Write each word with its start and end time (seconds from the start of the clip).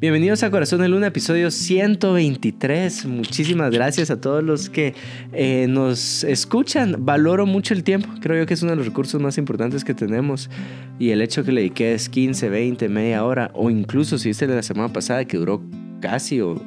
Bienvenidos 0.00 0.42
a 0.42 0.50
Corazón 0.50 0.80
de 0.80 0.88
Luna, 0.88 1.08
episodio 1.08 1.50
123. 1.50 3.06
Muchísimas 3.06 3.70
gracias 3.70 4.10
a 4.10 4.20
todos 4.20 4.42
los 4.42 4.70
que 4.70 4.94
eh, 5.32 5.66
nos 5.68 6.24
escuchan. 6.24 6.96
Valoro 7.00 7.46
mucho 7.46 7.74
el 7.74 7.84
tiempo. 7.84 8.08
Creo 8.20 8.38
yo 8.38 8.46
que 8.46 8.54
es 8.54 8.62
uno 8.62 8.72
de 8.72 8.76
los 8.76 8.86
recursos 8.86 9.20
más 9.20 9.38
importantes 9.38 9.84
que 9.84 9.94
tenemos. 9.94 10.50
Y 10.98 11.10
el 11.10 11.22
hecho 11.22 11.44
que 11.44 11.52
le 11.52 11.60
dediques 11.62 12.08
15, 12.08 12.48
20, 12.48 12.88
media 12.88 13.24
hora, 13.24 13.50
o 13.54 13.70
incluso 13.70 14.18
si 14.18 14.28
viste 14.28 14.46
la 14.46 14.62
semana 14.62 14.92
pasada 14.92 15.24
que 15.24 15.36
duró 15.36 15.62
casi 16.00 16.40
o 16.40 16.60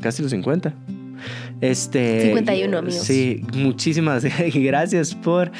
casi 0.00 0.22
los 0.22 0.30
50. 0.30 0.74
Este, 1.60 2.26
51 2.26 2.78
amigos. 2.78 3.02
Sí, 3.02 3.42
muchísimas 3.54 4.24
gracias 4.54 5.14
por 5.14 5.50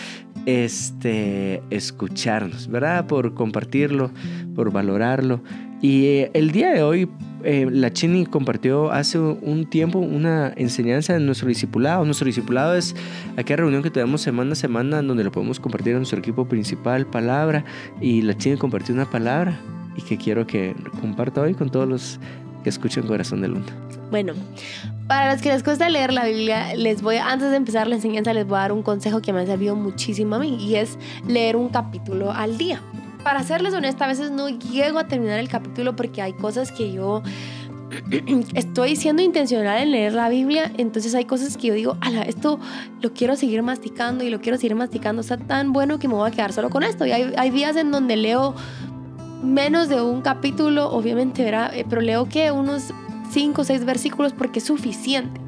este, 0.47 1.63
escucharnos, 1.71 2.69
¿verdad? 2.69 3.07
Por 3.07 3.35
compartirlo, 3.35 4.11
por 4.55 4.73
valorarlo. 4.73 5.43
Y 5.81 6.07
eh, 6.07 6.31
el 6.35 6.51
día 6.51 6.71
de 6.73 6.83
hoy, 6.83 7.09
eh, 7.45 7.69
la 7.71 7.93
Chini 7.93 8.27
compartió 8.27 8.91
hace 8.91 9.19
un 9.19 9.67
tiempo 9.71 9.99
una 9.99 10.53
enseñanza 10.57 11.15
en 11.15 11.27
nuestro 11.27 11.49
discipulado. 11.49 12.05
Nuestro 12.05 12.27
discipulado 12.27 12.75
es 12.75 12.97
aquella 13.37 13.59
reunión 13.59 13.83
que 13.83 13.91
tenemos 13.91 14.21
semana 14.21 14.53
a 14.53 14.57
semana 14.57 15.03
donde 15.03 15.23
lo 15.23 15.31
podemos 15.31 15.61
compartir 15.61 15.95
a 15.95 15.99
nuestro 15.99 16.19
equipo 16.19 16.47
principal, 16.47 17.07
palabra. 17.07 17.65
Y 18.01 18.23
la 18.23 18.37
Chini 18.37 18.57
compartió 18.57 18.95
una 18.95 19.09
palabra 19.09 19.59
y 19.97 20.03
que 20.03 20.17
quiero 20.17 20.47
que 20.47 20.75
comparta 21.01 21.43
hoy 21.43 21.55
con 21.55 21.71
todos 21.71 21.89
los 21.89 22.21
que 22.65 22.71
escuchan 22.71 23.07
Corazón 23.07 23.41
de 23.41 23.49
Luna. 23.49 23.67
Bueno, 24.11 24.33
para 25.07 25.33
los 25.33 25.43
que 25.43 25.51
les 25.51 25.63
cuesta 25.63 25.89
leer 25.89 26.13
la 26.13 26.27
Biblia, 26.27 26.75
les 26.75 27.03
voy, 27.03 27.17
antes 27.17 27.51
de 27.51 27.57
empezar 27.57 27.87
la 27.87 27.97
enseñanza, 27.97 28.33
les 28.33 28.47
voy 28.47 28.57
a 28.57 28.63
dar 28.63 28.73
un 28.73 28.83
consejo 28.83 29.21
que 29.21 29.33
me 29.33 29.41
ha 29.41 29.47
servido 29.47 29.77
muchísimo 29.77 30.37
a 30.37 30.39
mí 30.39 30.57
y 30.61 30.77
es 30.77 30.99
leer 31.27 31.57
un 31.57 31.69
capítulo 31.69 32.33
al 32.33 32.59
día. 32.59 32.81
Para 33.23 33.43
serles 33.43 33.75
honesta, 33.75 34.05
a 34.05 34.09
veces 34.09 34.31
no 34.31 34.49
llego 34.49 34.99
a 34.99 35.09
terminar 35.09 35.39
el 35.39 35.49
capítulo 35.49 35.97
porque 35.97 36.23
hay 36.23 36.33
cosas 36.33 36.73
que 36.73 36.93
yo 36.93 37.23
estoy 38.55 38.97
siendo 38.97 39.23
intencional 39.23 39.83
en 39.83 39.91
leer 39.93 40.13
la 40.13 40.29
Biblia, 40.29 40.71
entonces 40.77 41.15
hay 41.15 41.25
cosas 41.25 41.57
que 41.57 41.69
yo 41.69 41.75
digo, 41.75 41.97
ala, 42.01 42.23
esto 42.23 42.59
lo 43.01 43.13
quiero 43.13 43.37
seguir 43.37 43.63
masticando 43.63 44.25
y 44.25 44.31
lo 44.31 44.41
quiero 44.41 44.59
seguir 44.59 44.75
masticando, 44.75 45.23
está 45.23 45.37
tan 45.37 45.73
bueno 45.73 45.99
que 45.99 46.09
me 46.09 46.15
voy 46.15 46.29
a 46.29 46.33
quedar 46.33 46.53
solo 46.53 46.71
con 46.71 46.83
esto. 46.83 47.07
Y 47.07 47.13
hay, 47.13 47.51
días 47.51 47.77
en 47.77 47.91
donde 47.91 48.17
leo 48.17 48.55
menos 49.43 49.89
de 49.89 50.01
un 50.03 50.21
capítulo, 50.21 50.91
obviamente, 50.91 51.45
¿verdad? 51.45 51.75
Eh, 51.75 51.87
pero 51.89 52.01
leo 52.01 52.29
que 52.29 52.51
unos 52.51 52.93
5 53.31 53.61
o 53.61 53.65
6 53.65 53.85
versículos 53.85 54.33
porque 54.33 54.59
es 54.59 54.67
suficiente. 54.67 55.41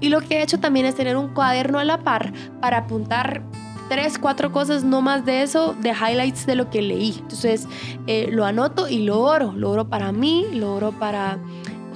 Y 0.00 0.08
lo 0.08 0.20
que 0.20 0.38
he 0.38 0.42
hecho 0.42 0.58
también 0.60 0.86
es 0.86 0.94
tener 0.94 1.16
un 1.16 1.28
cuaderno 1.28 1.78
a 1.78 1.84
la 1.84 1.98
par 1.98 2.32
para 2.60 2.78
apuntar 2.78 3.42
tres, 3.90 4.18
cuatro 4.18 4.52
cosas, 4.52 4.84
no 4.84 5.02
más 5.02 5.24
de 5.24 5.42
eso, 5.42 5.74
de 5.74 5.90
highlights 5.90 6.46
de 6.46 6.54
lo 6.54 6.70
que 6.70 6.80
leí. 6.80 7.16
Entonces 7.18 7.66
eh, 8.06 8.28
lo 8.30 8.46
anoto 8.46 8.88
y 8.88 9.02
lo 9.02 9.20
oro. 9.20 9.52
Lo 9.52 9.68
oro 9.70 9.88
para 9.88 10.12
mí, 10.12 10.46
lo 10.52 10.76
oro 10.76 10.92
para 10.92 11.38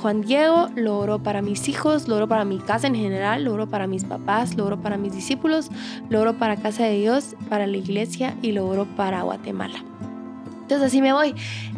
Juan 0.03 0.23
Diego, 0.23 0.69
lo 0.75 0.99
oro 0.99 1.23
para 1.23 1.41
mis 1.41 1.69
hijos, 1.69 2.09
lo 2.09 2.17
oro 2.17 2.27
para 2.27 2.45
mi 2.45 2.59
casa 2.59 2.89
en 2.89 2.97
general, 2.97 3.45
lo 3.45 3.55
oro 3.55 3.69
para 3.69 3.87
mis 3.87 4.05
papás, 4.05 4.57
lo 4.57 4.67
oro 4.67 4.83
para 4.83 4.97
mis 4.97 5.15
discípulos, 5.15 5.71
lo 6.11 6.21
oro 6.21 6.37
para 6.37 6.57
Casa 6.57 6.83
de 6.83 6.99
Dios, 6.99 7.37
para 7.49 7.69
la 7.69 7.77
iglesia 7.77 8.35
y 8.43 8.51
lo 8.51 8.67
oro 8.67 8.87
para 8.97 9.23
Guatemala. 9.23 9.79
Entonces 10.63 10.89
así 10.89 11.01
me 11.01 11.13
voy. 11.13 11.33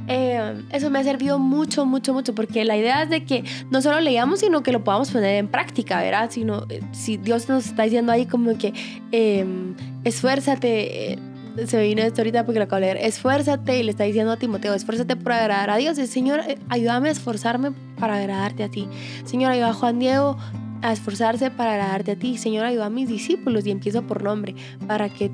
Eh, 0.09 0.62
eso 0.73 0.91
me 0.91 0.99
ha 0.99 1.05
servido 1.05 1.39
mucho, 1.39 1.85
mucho, 1.85 2.12
mucho, 2.12 2.35
porque 2.35 2.65
la 2.65 2.77
idea 2.77 3.03
es 3.03 3.11
de 3.11 3.25
que 3.25 3.45
no 3.71 3.83
solo 3.83 4.01
leamos, 4.01 4.41
sino 4.41 4.63
que 4.63 4.73
lo 4.73 4.85
podamos 4.85 5.11
poner 5.11 5.37
en 5.37 5.48
práctica, 5.48 6.01
¿verdad? 6.01 6.31
Sino, 6.31 6.65
eh, 6.69 6.81
si 6.93 7.17
Dios 7.17 7.48
nos 7.48 7.67
está 7.67 7.85
diciendo 7.85 8.13
ahí 8.13 8.27
como 8.27 8.57
que 8.57 8.73
em, 9.11 9.75
esfuérzate, 10.05 11.13
eh, 11.13 11.19
se 11.67 11.77
me 11.77 11.85
vino 11.85 12.03
esto 12.03 12.21
ahorita 12.21 12.45
porque 12.45 12.59
lo 12.59 12.65
acabo 12.65 12.81
de 12.81 12.95
leer, 12.95 13.07
esfuérzate 13.07 13.79
y 13.79 13.83
le 13.83 13.91
está 13.91 14.05
diciendo 14.05 14.33
a 14.33 14.37
Timoteo, 14.37 14.75
esfuérzate 14.75 15.17
por 15.17 15.33
agradar 15.33 15.71
a 15.71 15.77
Dios. 15.77 15.97
Señor, 15.97 16.41
ayúdame 16.69 17.09
a 17.09 17.13
esforzarme 17.13 17.73
para 17.98 18.17
agradarte 18.17 18.63
a 18.63 18.69
ti. 18.69 18.89
Señor, 19.25 19.53
ayuda 19.53 19.70
a 19.70 19.75
Juan 19.75 19.98
Diego 19.98 20.37
a 20.83 20.93
esforzarse 20.93 21.51
para 21.51 21.73
agradarte 21.73 22.13
a 22.13 22.17
ti. 22.17 22.37
Señor, 22.37 22.67
ayuda 22.67 22.87
a 22.87 22.91
mis 22.91 23.09
discípulos 23.09 23.67
y 23.67 23.70
empiezo 23.70 24.03
por 24.03 24.23
nombre 24.23 24.55
para 24.86 25.09
que 25.09 25.30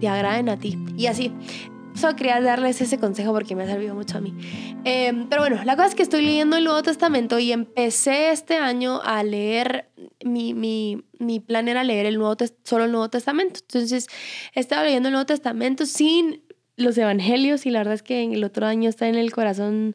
te 0.00 0.08
agraden 0.08 0.48
a 0.48 0.56
ti. 0.58 0.76
Y 0.96 1.06
así. 1.06 1.32
Solo 2.00 2.16
quería 2.16 2.40
darles 2.40 2.80
ese 2.80 2.98
consejo 2.98 3.32
porque 3.34 3.54
me 3.54 3.64
ha 3.64 3.66
servido 3.66 3.94
mucho 3.94 4.16
a 4.16 4.20
mí. 4.22 4.34
Em, 4.84 5.28
pero 5.28 5.42
bueno, 5.42 5.62
la 5.64 5.76
cosa 5.76 5.88
es 5.88 5.94
que 5.94 6.02
estoy 6.02 6.24
leyendo 6.24 6.56
el 6.56 6.64
Nuevo 6.64 6.82
Testamento 6.82 7.38
y 7.38 7.52
empecé 7.52 8.30
este 8.30 8.56
año 8.56 9.02
a 9.04 9.22
leer, 9.22 9.90
mi, 10.24 10.54
mi, 10.54 11.04
mi 11.18 11.40
plan 11.40 11.68
era 11.68 11.84
leer 11.84 12.06
el 12.06 12.16
Nuevo 12.16 12.36
solo 12.64 12.84
el 12.84 12.92
Nuevo 12.92 13.10
Testamento. 13.10 13.60
Entonces, 13.60 14.06
he 14.54 14.60
estado 14.60 14.84
leyendo 14.84 15.10
el 15.10 15.12
Nuevo 15.12 15.26
Testamento 15.26 15.84
sin 15.84 16.42
los 16.76 16.96
Evangelios 16.96 17.66
y 17.66 17.70
la 17.70 17.80
verdad 17.80 17.94
es 17.94 18.02
que 18.02 18.24
el 18.24 18.44
otro 18.44 18.66
año 18.66 18.88
está 18.88 19.06
en 19.06 19.16
el 19.16 19.30
corazón 19.30 19.94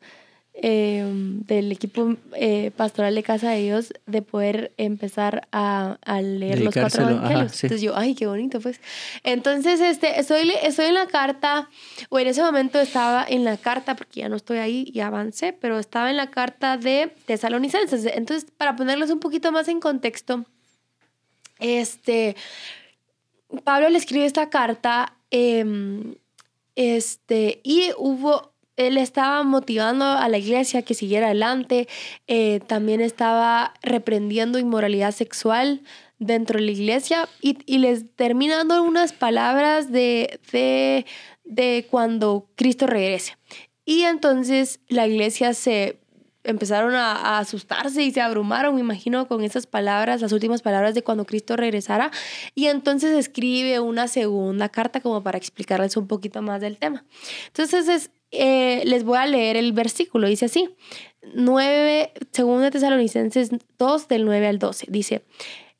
Em, 0.58 1.42
del 1.42 1.70
equipo 1.70 2.16
eh, 2.34 2.72
pastoral 2.78 3.14
de 3.14 3.24
Casa 3.24 3.50
de 3.50 3.62
Dios 3.62 3.94
de 4.06 4.22
poder 4.22 4.74
empezar 4.78 5.50
a, 5.52 5.98
a 6.02 6.22
leer 6.22 6.62
los 6.62 6.74
cuatro 6.74 7.10
evangelios. 7.10 7.62
Entonces 7.62 7.82
yo, 7.82 7.98
ay, 7.98 8.16
qué 8.16 8.26
bonito, 8.26 8.62
pues. 8.62 8.80
Entonces, 9.24 9.82
este, 9.82 10.18
estoy, 10.18 10.54
estoy 10.64 10.86
en 10.86 10.94
la 10.94 11.08
carta, 11.08 11.70
o 12.08 12.20
en 12.20 12.28
ese 12.28 12.42
momento 12.42 12.80
estaba 12.80 13.26
en 13.28 13.44
la 13.44 13.58
carta, 13.58 13.98
porque 13.98 14.22
ya 14.22 14.30
no 14.30 14.38
estoy 14.38 14.60
ahí 14.60 14.90
y 14.94 15.02
avancé, 15.02 15.52
pero 15.52 15.78
estaba 15.78 16.10
en 16.10 16.16
la 16.16 16.32
carta 16.32 16.78
de 16.78 17.12
Tesalonicenses. 17.26 18.06
Entonces, 18.06 18.50
para 18.58 18.78
ponerlos 18.78 19.10
un 19.10 19.20
poquito 19.20 19.52
más 19.52 19.68
en 19.68 19.82
contexto, 19.82 20.46
este, 21.60 22.38
Pablo 23.66 23.90
le 23.90 23.98
escribe 23.98 24.26
esta 24.26 24.50
carta, 24.50 25.18
em, 25.32 26.16
este, 26.76 27.60
y 27.64 27.92
hubo 27.98 28.55
él 28.78 28.97
estaba 28.97 29.44
motivando 29.44 30.06
a 30.06 30.28
la 30.30 30.38
iglesia 30.38 30.81
que 30.81 30.94
siguiera 30.94 31.28
adelante, 31.28 31.88
eh, 32.28 32.59
también 32.68 33.02
estaba 33.02 33.74
reprendiendo 33.81 34.59
inmoralidad 34.59 35.12
sexual 35.12 35.81
dentro 36.19 36.59
de 36.59 36.66
la 36.66 36.72
iglesia 36.72 37.30
y, 37.41 37.78
les 37.78 38.16
termina 38.16 38.58
dando 38.58 38.84
unas 38.84 39.14
palabras 39.14 39.91
de, 39.91 40.40
de, 40.52 41.06
de 41.44 41.88
cuando 41.90 42.47
Cristo 42.56 42.88
regrese. 42.88 43.38
Y 43.85 44.03
entonces 44.03 44.80
la 44.88 45.08
iglesia 45.08 45.53
se 45.53 46.00
empezaron 46.46 46.96
a, 46.96 47.40
asustarse 47.40 48.03
y 48.03 48.12
se 48.12 48.22
abrumaron, 48.22 48.75
me 48.75 48.81
imagino, 48.81 49.28
con 49.28 49.44
esas 49.44 49.68
palabras, 49.68 50.22
las 50.22 50.31
últimas 50.31 50.62
palabras 50.62 50.96
de 50.96 51.03
cuando 51.03 51.25
Cristo 51.25 51.56
regresara. 51.56 52.12
Y 52.53 52.68
entonces 52.68 53.18
escribe 53.18 53.80
una 53.80 54.08
segunda 54.08 54.69
carta 54.69 55.02
como 55.02 55.22
para 55.24 55.38
explicarles 55.38 55.97
un 55.97 56.08
poquito 56.08 56.41
más 56.41 56.62
del 56.62 56.78
tema. 56.78 57.03
Entonces 57.47 57.88
es, 57.88 58.12
eh, 58.38 58.84
les 58.85 59.03
voy 59.03 59.18
a 59.18 59.25
leer 59.25 59.57
el 59.57 59.73
versículo, 59.73 60.28
dice 60.28 60.46
así, 60.46 60.69
9, 61.34 62.13
de 62.13 62.72
Tesalonicenses 62.72 63.50
2 63.78 64.07
del 64.07 64.25
9 64.25 64.47
al 64.47 64.59
12, 64.59 64.88
dice, 64.90 65.23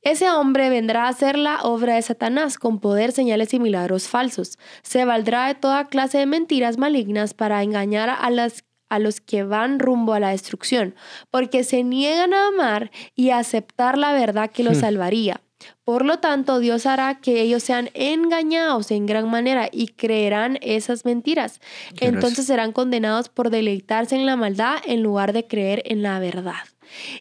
ese 0.01 0.29
hombre 0.29 0.69
vendrá 0.69 1.05
a 1.05 1.09
hacer 1.09 1.38
la 1.38 1.61
obra 1.63 1.95
de 1.95 2.01
Satanás 2.03 2.57
con 2.57 2.79
poder, 2.79 3.11
señales 3.11 3.53
y 3.55 3.59
milagros 3.59 4.07
falsos. 4.07 4.59
Se 4.83 5.03
valdrá 5.03 5.47
de 5.47 5.55
toda 5.55 5.85
clase 5.85 6.19
de 6.19 6.27
mentiras 6.27 6.77
malignas 6.77 7.33
para 7.33 7.63
engañar 7.63 8.09
a 8.09 8.29
las 8.29 8.63
a 8.87 8.99
los 8.99 9.19
que 9.19 9.43
van 9.43 9.79
rumbo 9.79 10.13
a 10.13 10.19
la 10.19 10.29
destrucción, 10.29 10.93
porque 11.31 11.63
se 11.63 11.83
niegan 11.83 12.35
a 12.35 12.47
amar 12.47 12.91
y 13.16 13.31
a 13.31 13.39
aceptar 13.39 13.97
la 13.97 14.13
verdad 14.13 14.51
que 14.51 14.63
los 14.63 14.77
hmm. 14.77 14.81
salvaría. 14.81 15.41
Por 15.84 16.03
lo 16.06 16.20
tanto, 16.20 16.59
Dios 16.59 16.86
hará 16.86 17.20
que 17.20 17.42
ellos 17.42 17.64
sean 17.64 17.90
engañados 17.94 18.92
en 18.92 19.06
gran 19.06 19.30
manera 19.30 19.70
y 19.72 19.88
creerán 19.88 20.58
esas 20.62 21.06
mentiras. 21.06 21.62
Entonces 22.00 22.48
serán 22.48 22.72
condenados 22.72 23.30
por 23.30 23.50
deleitarse 23.50 24.16
en 24.16 24.26
la 24.26 24.36
maldad 24.36 24.78
en 24.86 25.03
lugar 25.03 25.34
de 25.34 25.46
creer 25.46 25.84
en 25.86 26.02
la 26.02 26.20
verdad. 26.20 26.64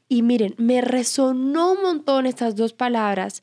Y 0.08 0.22
miren, 0.22 0.54
me 0.58 0.80
resonó 0.80 1.72
un 1.72 1.82
montón 1.82 2.26
estas 2.26 2.56
dos 2.56 2.72
palabras. 2.72 3.42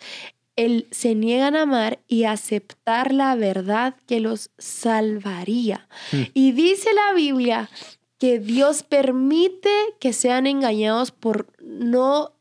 El 0.56 0.88
se 0.92 1.16
niegan 1.16 1.56
a 1.56 1.64
amar 1.64 2.00
y 2.08 2.26
aceptar 2.26 3.14
la 3.14 3.36
verdad 3.36 3.96
que 4.08 4.20
los 4.20 4.50
salvaría. 4.58 5.88
Hmm. 6.12 6.24
Y 6.34 6.52
dice 6.52 6.90
la 6.94 7.14
Biblia 7.14 7.70
que 8.18 8.40
Dios 8.40 8.84
permite 8.84 9.72
que 10.00 10.14
sean 10.14 10.46
engañados 10.46 11.12
por 11.12 11.47
no 11.59 12.34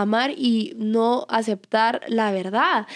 amar 0.00 0.30
y 0.30 0.74
no 0.76 1.26
aceptar 1.28 2.02
la 2.08 2.30
verdad. 2.30 2.86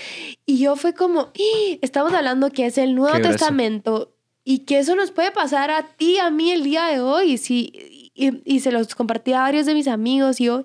Y 0.47 0.59
yo 0.59 0.77
fue 0.77 0.95
como, 0.95 1.21
¡Ah! 1.21 1.77
estamos 1.83 2.13
hablando 2.13 2.51
que 2.51 2.67
es 2.67 2.79
el 2.79 2.95
Nuevo 2.95 3.21
Testamento 3.21 4.15
y 4.45 4.61
que 4.61 4.79
eso 4.79 4.95
nos 4.97 5.11
puede 5.11 5.31
pasar 5.31 5.71
a 5.71 5.83
ti, 5.97 6.19
a 6.19 6.31
mí 6.31 6.51
el 6.51 6.65
día 6.65 6.87
de 6.87 7.01
hoy. 7.01 7.39
Si, 7.39 8.11
y, 8.15 8.61
se 8.61 8.73
los 8.73 8.95
compartí 8.95 9.33
a 9.33 9.41
varios 9.41 9.67
de 9.67 9.75
mis 9.75 9.89
amigos 9.89 10.41
y 10.41 10.45
yo, 10.45 10.63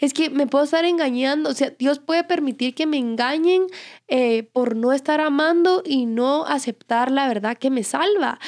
es 0.00 0.12
que 0.12 0.30
me 0.30 0.46
puedo 0.46 0.64
estar 0.64 0.84
engañando. 0.84 1.50
O 1.50 1.54
sea, 1.54 1.70
Dios 1.70 1.98
puede 1.98 2.24
permitir 2.24 2.74
que 2.74 2.86
me 2.86 2.98
engañen 2.98 3.66
eh, 4.08 4.44
por 4.52 4.76
no 4.76 4.92
estar 4.92 5.20
amando 5.20 5.82
y 5.84 6.06
no 6.06 6.46
aceptar 6.46 7.10
la 7.10 7.28
verdad 7.28 7.58
que 7.58 7.70
me 7.70 7.84
salva. 7.84 8.38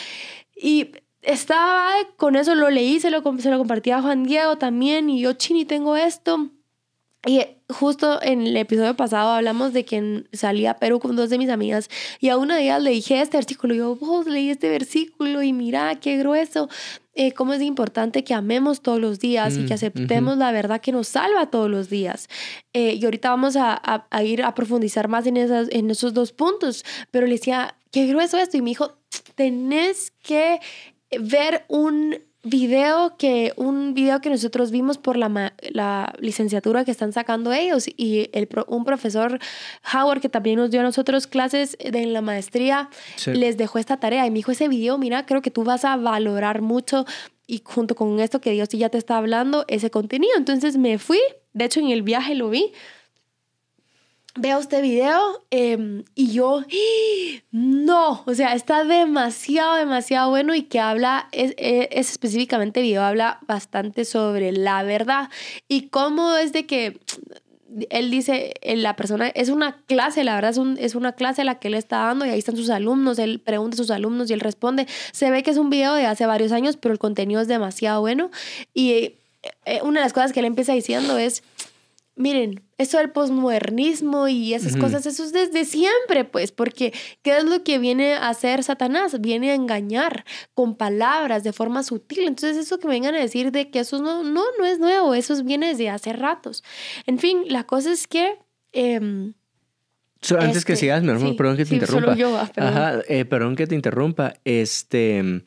Y 0.57 0.93
estaba 1.23 1.91
con 2.17 2.37
eso, 2.37 2.55
lo 2.55 2.71
leí, 2.71 3.01
se 3.01 3.11
lo, 3.11 3.23
se 3.39 3.51
lo 3.51 3.59
compartí 3.59 3.91
a 3.91 4.03
Juan 4.03 4.25
Diego 4.25 4.59
también 4.59 5.11
y 5.11 5.21
yo, 5.21 5.35
chini, 5.35 5.65
tengo 5.65 5.97
esto 5.97 6.51
y 7.27 7.41
justo 7.69 8.23
en 8.23 8.47
el 8.47 8.57
episodio 8.57 8.97
pasado 8.97 9.31
hablamos 9.33 9.73
de 9.73 9.85
que 9.85 10.25
salí 10.33 10.67
a 10.67 10.75
Perú 10.75 11.01
con 11.01 11.17
dos 11.17 11.31
de 11.31 11.39
mis 11.39 11.51
amigas 11.51 11.89
y 12.21 12.29
a 12.29 12.37
una 12.37 12.57
de 12.57 12.63
ellas 12.63 12.83
le 12.83 12.91
dije 12.91 13.21
este 13.21 13.37
versículo. 13.37 13.75
Y 13.75 13.79
yo, 13.79 13.97
vos 13.97 14.27
leí 14.27 14.51
este 14.51 14.69
versículo 14.71 15.43
y 15.43 15.53
mira 15.53 15.97
qué 16.01 16.17
grueso. 16.17 16.69
eh, 17.21 17.33
cómo 17.33 17.53
es 17.53 17.61
importante 17.63 18.23
que 18.23 18.33
amemos 18.33 18.81
todos 18.81 19.01
los 19.01 19.19
días 19.19 19.57
y 19.57 19.65
que 19.67 19.73
Mm, 19.73 19.75
aceptemos 19.75 20.39
la 20.39 20.53
verdad 20.53 20.81
que 20.81 20.93
nos 20.93 21.09
salva 21.09 21.51
todos 21.51 21.69
los 21.69 21.91
días. 21.91 22.29
Eh, 22.73 22.95
y 22.95 23.05
ahorita 23.05 23.31
vamos 23.31 23.57
a, 23.57 23.73
a- 23.75 24.07
a 24.11 24.23
ir 24.23 24.45
a 24.45 24.55
profundizar 24.55 25.09
más 25.09 25.27
en, 25.27 25.37
esas, 25.37 25.67
en 25.73 25.91
esos 25.91 26.15
dos 26.15 26.31
puntos. 26.33 26.85
Pero 27.11 27.27
le 27.27 27.33
decía, 27.33 27.75
qué 27.91 28.07
grueso 28.07 28.39
esto. 28.39 28.57
Y 28.57 28.63
me 28.63 28.71
dijo, 28.71 28.97
tenés 29.35 30.13
que 30.23 30.61
ver 31.19 31.65
un 31.69 32.17
video 32.45 33.17
que 33.19 33.53
un 33.57 33.95
video 33.95 34.21
que 34.21 34.31
nosotros 34.31 34.71
vimos 34.71 34.97
por 34.97 35.17
la, 35.17 35.29
ma- 35.29 35.53
la 35.71 36.15
licenciatura 36.21 36.85
que 36.85 36.91
están 36.93 37.13
sacando 37.13 37.53
ellos 37.53 37.87
y 37.89 38.31
el 38.33 38.49
un 38.69 38.85
profesor 38.85 39.39
Howard 39.93 40.21
que 40.21 40.29
también 40.29 40.57
nos 40.57 40.71
dio 40.71 40.81
a 40.81 40.85
nosotros 40.85 41.27
clases 41.27 41.77
de 41.79 42.03
en 42.03 42.13
la 42.13 42.21
maestría 42.23 42.91
Sí. 43.17 43.33
les 43.35 43.57
dejó 43.57 43.79
esta 43.79 43.99
tarea 43.99 44.25
y 44.27 44.31
me 44.31 44.37
dijo 44.37 44.53
ese 44.53 44.69
video 44.69 44.99
mira 44.99 45.27
creo 45.27 45.43
que 45.43 45.51
tú 45.51 45.65
vas 45.65 45.85
a 45.85 45.97
valorar 45.97 46.63
mucho 46.63 47.05
y 47.47 47.61
junto 47.65 47.95
con 47.97 48.21
esto 48.21 48.41
que 48.41 48.53
Dios 48.53 48.69
ya 48.69 48.89
te 48.89 48.99
está 48.99 49.17
hablando 49.17 49.65
ese 49.69 49.91
contenido 49.91 50.33
entonces 50.37 50.77
me 50.77 50.99
fui 50.99 51.19
de 51.55 51.65
hecho 51.65 51.81
en 51.81 51.89
el 51.91 52.03
viaje 52.03 52.35
lo 52.37 52.51
vi 52.51 52.73
veo 54.39 54.59
este 54.59 54.81
video 54.81 55.45
em, 55.51 56.05
y 56.15 56.33
yo, 56.33 56.61
¡Ah! 56.61 57.43
no, 57.51 58.23
o 58.27 58.35
sea, 58.35 58.55
está 58.55 58.85
demasiado, 58.85 59.77
demasiado 59.77 60.31
bueno 60.31 60.55
y 60.55 60.63
que 60.63 60.81
habla, 60.81 61.29
es, 61.33 61.55
es, 61.57 61.89
es 61.91 62.11
específicamente 62.11 62.83
video, 62.83 63.03
habla 63.03 63.39
bastante 63.47 64.05
sobre 64.05 64.53
la 64.53 64.83
verdad 64.83 65.31
y 65.69 65.89
cómo 65.89 66.37
es 66.37 66.53
de 66.53 66.67
que 66.67 67.01
él 67.91 68.11
dice, 68.11 68.55
la 68.65 68.97
persona, 68.97 69.29
es 69.29 69.51
una 69.51 69.83
clase, 69.87 70.25
la 70.25 70.35
verdad 70.35 70.51
es, 70.51 70.59
un, 70.59 70.79
es 70.79 70.95
una 70.95 71.13
clase 71.13 71.45
la 71.45 71.59
que 71.59 71.69
él 71.69 71.75
está 71.75 71.99
dando 71.99 72.25
y 72.25 72.31
ahí 72.31 72.39
están 72.39 72.57
sus 72.57 72.71
alumnos, 72.71 73.19
él 73.19 73.41
pregunta 73.41 73.75
a 73.75 73.79
sus 73.79 73.91
alumnos 73.91 74.31
y 74.31 74.33
él 74.33 74.41
responde. 74.41 74.87
Se 75.13 75.31
ve 75.31 75.43
que 75.43 75.51
es 75.51 75.59
un 75.59 75.71
video 75.71 75.95
de 75.95 76.07
hace 76.07 76.27
varios 76.27 76.53
años, 76.53 76.77
pero 76.77 76.93
el 76.93 76.99
contenido 76.99 77.41
es 77.41 77.49
demasiado 77.49 78.01
bueno 78.01 78.31
y 78.73 79.17
eh, 79.65 79.81
una 79.83 80.01
de 80.01 80.07
las 80.07 80.13
cosas 80.13 80.33
que 80.33 80.41
él 80.41 80.47
empieza 80.47 80.73
diciendo 80.73 81.19
es, 81.19 81.43
miren, 82.17 82.63
esto 82.79 82.97
del 82.99 83.11
posmodernismo 83.11 84.29
y 84.29 84.55
esas 84.55 84.77
cosas, 84.77 85.05
eso 85.05 85.25
es 85.25 85.33
desde 85.33 85.65
siempre, 85.65 86.25
pues, 86.25 86.53
porque 86.53 86.93
¿qué 87.23 87.37
es 87.39 87.45
lo 87.45 87.63
que 87.65 87.79
viene 87.79 88.15
a 88.15 88.29
hacer 88.29 88.63
Satanás? 88.63 89.21
Viene 89.21 89.51
a 89.51 89.55
engañar 89.55 90.25
con 90.55 90.77
palabras 90.77 91.43
de 91.45 91.53
forma 91.53 91.83
sutil. 91.83 92.21
Entonces, 92.21 92.57
eso 92.57 92.79
que 92.79 92.87
me 92.89 92.95
vengan 92.95 93.15
a 93.17 93.19
decir 93.21 93.51
de 93.53 93.71
que 93.71 93.81
eso 93.81 94.01
no, 94.01 94.23
no, 94.23 94.45
no 94.59 94.65
es 94.65 94.79
nuevo, 94.79 95.13
eso 95.15 95.33
es- 95.35 95.45
viene 95.45 95.69
desde 95.69 95.91
hace 95.91 96.13
ratos. 96.13 96.63
En 97.07 97.19
fin, 97.19 97.43
la 97.49 97.65
cosa 97.65 97.93
es 97.93 98.07
que... 98.07 98.39
em, 98.73 99.35
So, 100.21 100.37
antes 100.41 100.65
que 100.65 100.73
Este, 100.73 100.87
sigas, 100.87 101.01
mi 101.03 101.11
hermano, 101.11 101.31
sí, 101.31 101.35
perdón 101.37 101.57
que 101.57 101.63
te 101.65 101.69
sí, 101.69 101.75
interrumpa. 101.77 102.07
solo 102.07 102.17
yo, 102.17 102.37
ah, 102.37 102.51
perdón. 102.53 102.73
Ajá, 102.73 103.01
eh, 103.09 103.25
perdón 103.25 103.55
que 103.55 103.67
te 103.69 103.77
interrumpa. 103.77 104.35
Este. 104.45 105.45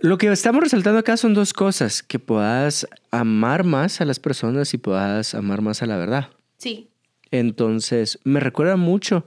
Lo 0.00 0.18
que 0.18 0.30
estamos 0.30 0.62
resaltando 0.62 0.98
acá 0.98 1.16
son 1.16 1.34
dos 1.34 1.52
cosas: 1.52 2.02
que 2.02 2.18
puedas 2.18 2.86
amar 3.10 3.64
más 3.64 4.00
a 4.00 4.04
las 4.04 4.18
personas 4.18 4.74
y 4.74 4.78
puedas 4.78 5.34
amar 5.34 5.60
más 5.60 5.82
a 5.82 5.86
la 5.86 5.96
verdad. 5.96 6.30
sí, 6.56 6.88
Entonces, 7.30 8.18
me 8.24 8.40
recuerda 8.40 8.76
mucho 8.76 9.24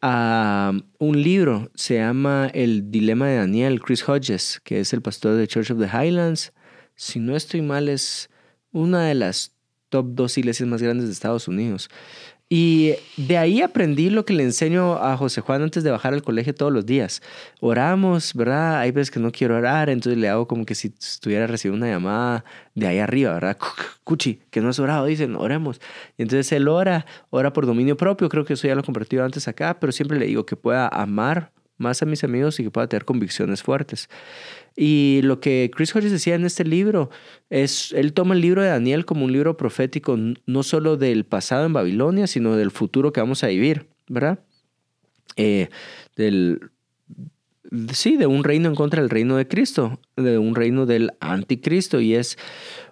a 0.00 0.72
un 0.98 1.22
libro, 1.22 1.70
se 1.74 1.94
llama 1.96 2.50
El 2.52 2.90
Dilema 2.90 3.28
de 3.28 3.36
Daniel, 3.36 3.80
Chris 3.80 4.08
Hodges, 4.08 4.60
que 4.64 4.80
es 4.80 4.92
el 4.92 5.02
pastor 5.02 5.36
de 5.36 5.46
Church 5.46 5.70
of 5.70 5.78
the 5.78 5.86
Highlands. 5.86 6.52
Si 6.96 7.20
no 7.20 7.36
estoy 7.36 7.62
mal, 7.62 7.88
es 7.88 8.30
una 8.72 9.04
de 9.06 9.14
las 9.14 9.52
top 9.90 10.06
dos 10.10 10.38
iglesias 10.38 10.68
más 10.68 10.82
grandes 10.82 11.06
de 11.06 11.12
Estados 11.12 11.46
Unidos. 11.48 11.88
Y 12.54 12.96
de 13.16 13.38
ahí 13.38 13.62
aprendí 13.62 14.10
lo 14.10 14.26
que 14.26 14.34
le 14.34 14.42
enseño 14.42 15.02
a 15.02 15.16
José 15.16 15.40
Juan 15.40 15.62
antes 15.62 15.84
de 15.84 15.90
bajar 15.90 16.12
al 16.12 16.22
colegio 16.22 16.54
todos 16.54 16.70
los 16.70 16.84
días. 16.84 17.22
Oramos, 17.60 18.34
¿verdad? 18.34 18.80
Hay 18.80 18.90
veces 18.90 19.10
que 19.10 19.20
no 19.20 19.32
quiero 19.32 19.56
orar, 19.56 19.88
entonces 19.88 20.20
le 20.20 20.28
hago 20.28 20.46
como 20.46 20.66
que 20.66 20.74
si 20.74 20.92
estuviera 21.00 21.46
recibiendo 21.46 21.86
una 21.86 21.94
llamada 21.94 22.44
de 22.74 22.88
ahí 22.88 22.98
arriba, 22.98 23.32
¿verdad? 23.32 23.56
Cuchi, 24.04 24.42
que 24.50 24.60
no 24.60 24.68
has 24.68 24.78
orado, 24.78 25.06
dicen, 25.06 25.34
oremos. 25.34 25.80
Y 26.18 26.24
entonces 26.24 26.52
él 26.52 26.68
ora, 26.68 27.06
ora 27.30 27.54
por 27.54 27.64
dominio 27.64 27.96
propio, 27.96 28.28
creo 28.28 28.44
que 28.44 28.52
eso 28.52 28.68
ya 28.68 28.74
lo 28.74 28.82
he 28.82 28.84
compartido 28.84 29.24
antes 29.24 29.48
acá, 29.48 29.80
pero 29.80 29.90
siempre 29.90 30.18
le 30.18 30.26
digo 30.26 30.44
que 30.44 30.54
pueda 30.54 30.88
amar 30.88 31.52
más 31.78 32.02
a 32.02 32.06
mis 32.06 32.24
amigos 32.24 32.60
y 32.60 32.64
que 32.64 32.70
pueda 32.70 32.86
tener 32.86 33.04
convicciones 33.04 33.62
fuertes. 33.62 34.08
Y 34.76 35.20
lo 35.22 35.40
que 35.40 35.70
Chris 35.74 35.94
Hodges 35.94 36.12
decía 36.12 36.34
en 36.34 36.44
este 36.44 36.64
libro 36.64 37.10
es, 37.50 37.92
él 37.92 38.12
toma 38.12 38.34
el 38.34 38.40
libro 38.40 38.62
de 38.62 38.68
Daniel 38.68 39.04
como 39.04 39.24
un 39.24 39.32
libro 39.32 39.56
profético 39.56 40.16
no 40.46 40.62
solo 40.62 40.96
del 40.96 41.24
pasado 41.24 41.66
en 41.66 41.72
Babilonia, 41.72 42.26
sino 42.26 42.56
del 42.56 42.70
futuro 42.70 43.12
que 43.12 43.20
vamos 43.20 43.44
a 43.44 43.48
vivir, 43.48 43.88
¿verdad? 44.08 44.38
Eh, 45.36 45.68
del, 46.16 46.70
sí, 47.92 48.16
de 48.16 48.26
un 48.26 48.44
reino 48.44 48.68
en 48.68 48.74
contra 48.74 49.00
del 49.00 49.10
reino 49.10 49.36
de 49.36 49.48
Cristo, 49.48 50.00
de 50.16 50.38
un 50.38 50.54
reino 50.54 50.86
del 50.86 51.12
anticristo. 51.20 52.00
Y 52.00 52.14
es 52.14 52.38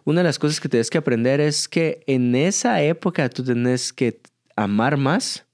una 0.04 0.20
de 0.20 0.24
las 0.24 0.38
cosas 0.38 0.60
que 0.60 0.68
tienes 0.68 0.90
que 0.90 0.98
aprender 0.98 1.40
es 1.40 1.68
que 1.68 2.02
en 2.06 2.34
esa 2.34 2.82
época 2.82 3.28
tú 3.28 3.44
tienes 3.44 3.92
que 3.92 4.20
amar 4.56 4.96
más 4.96 5.46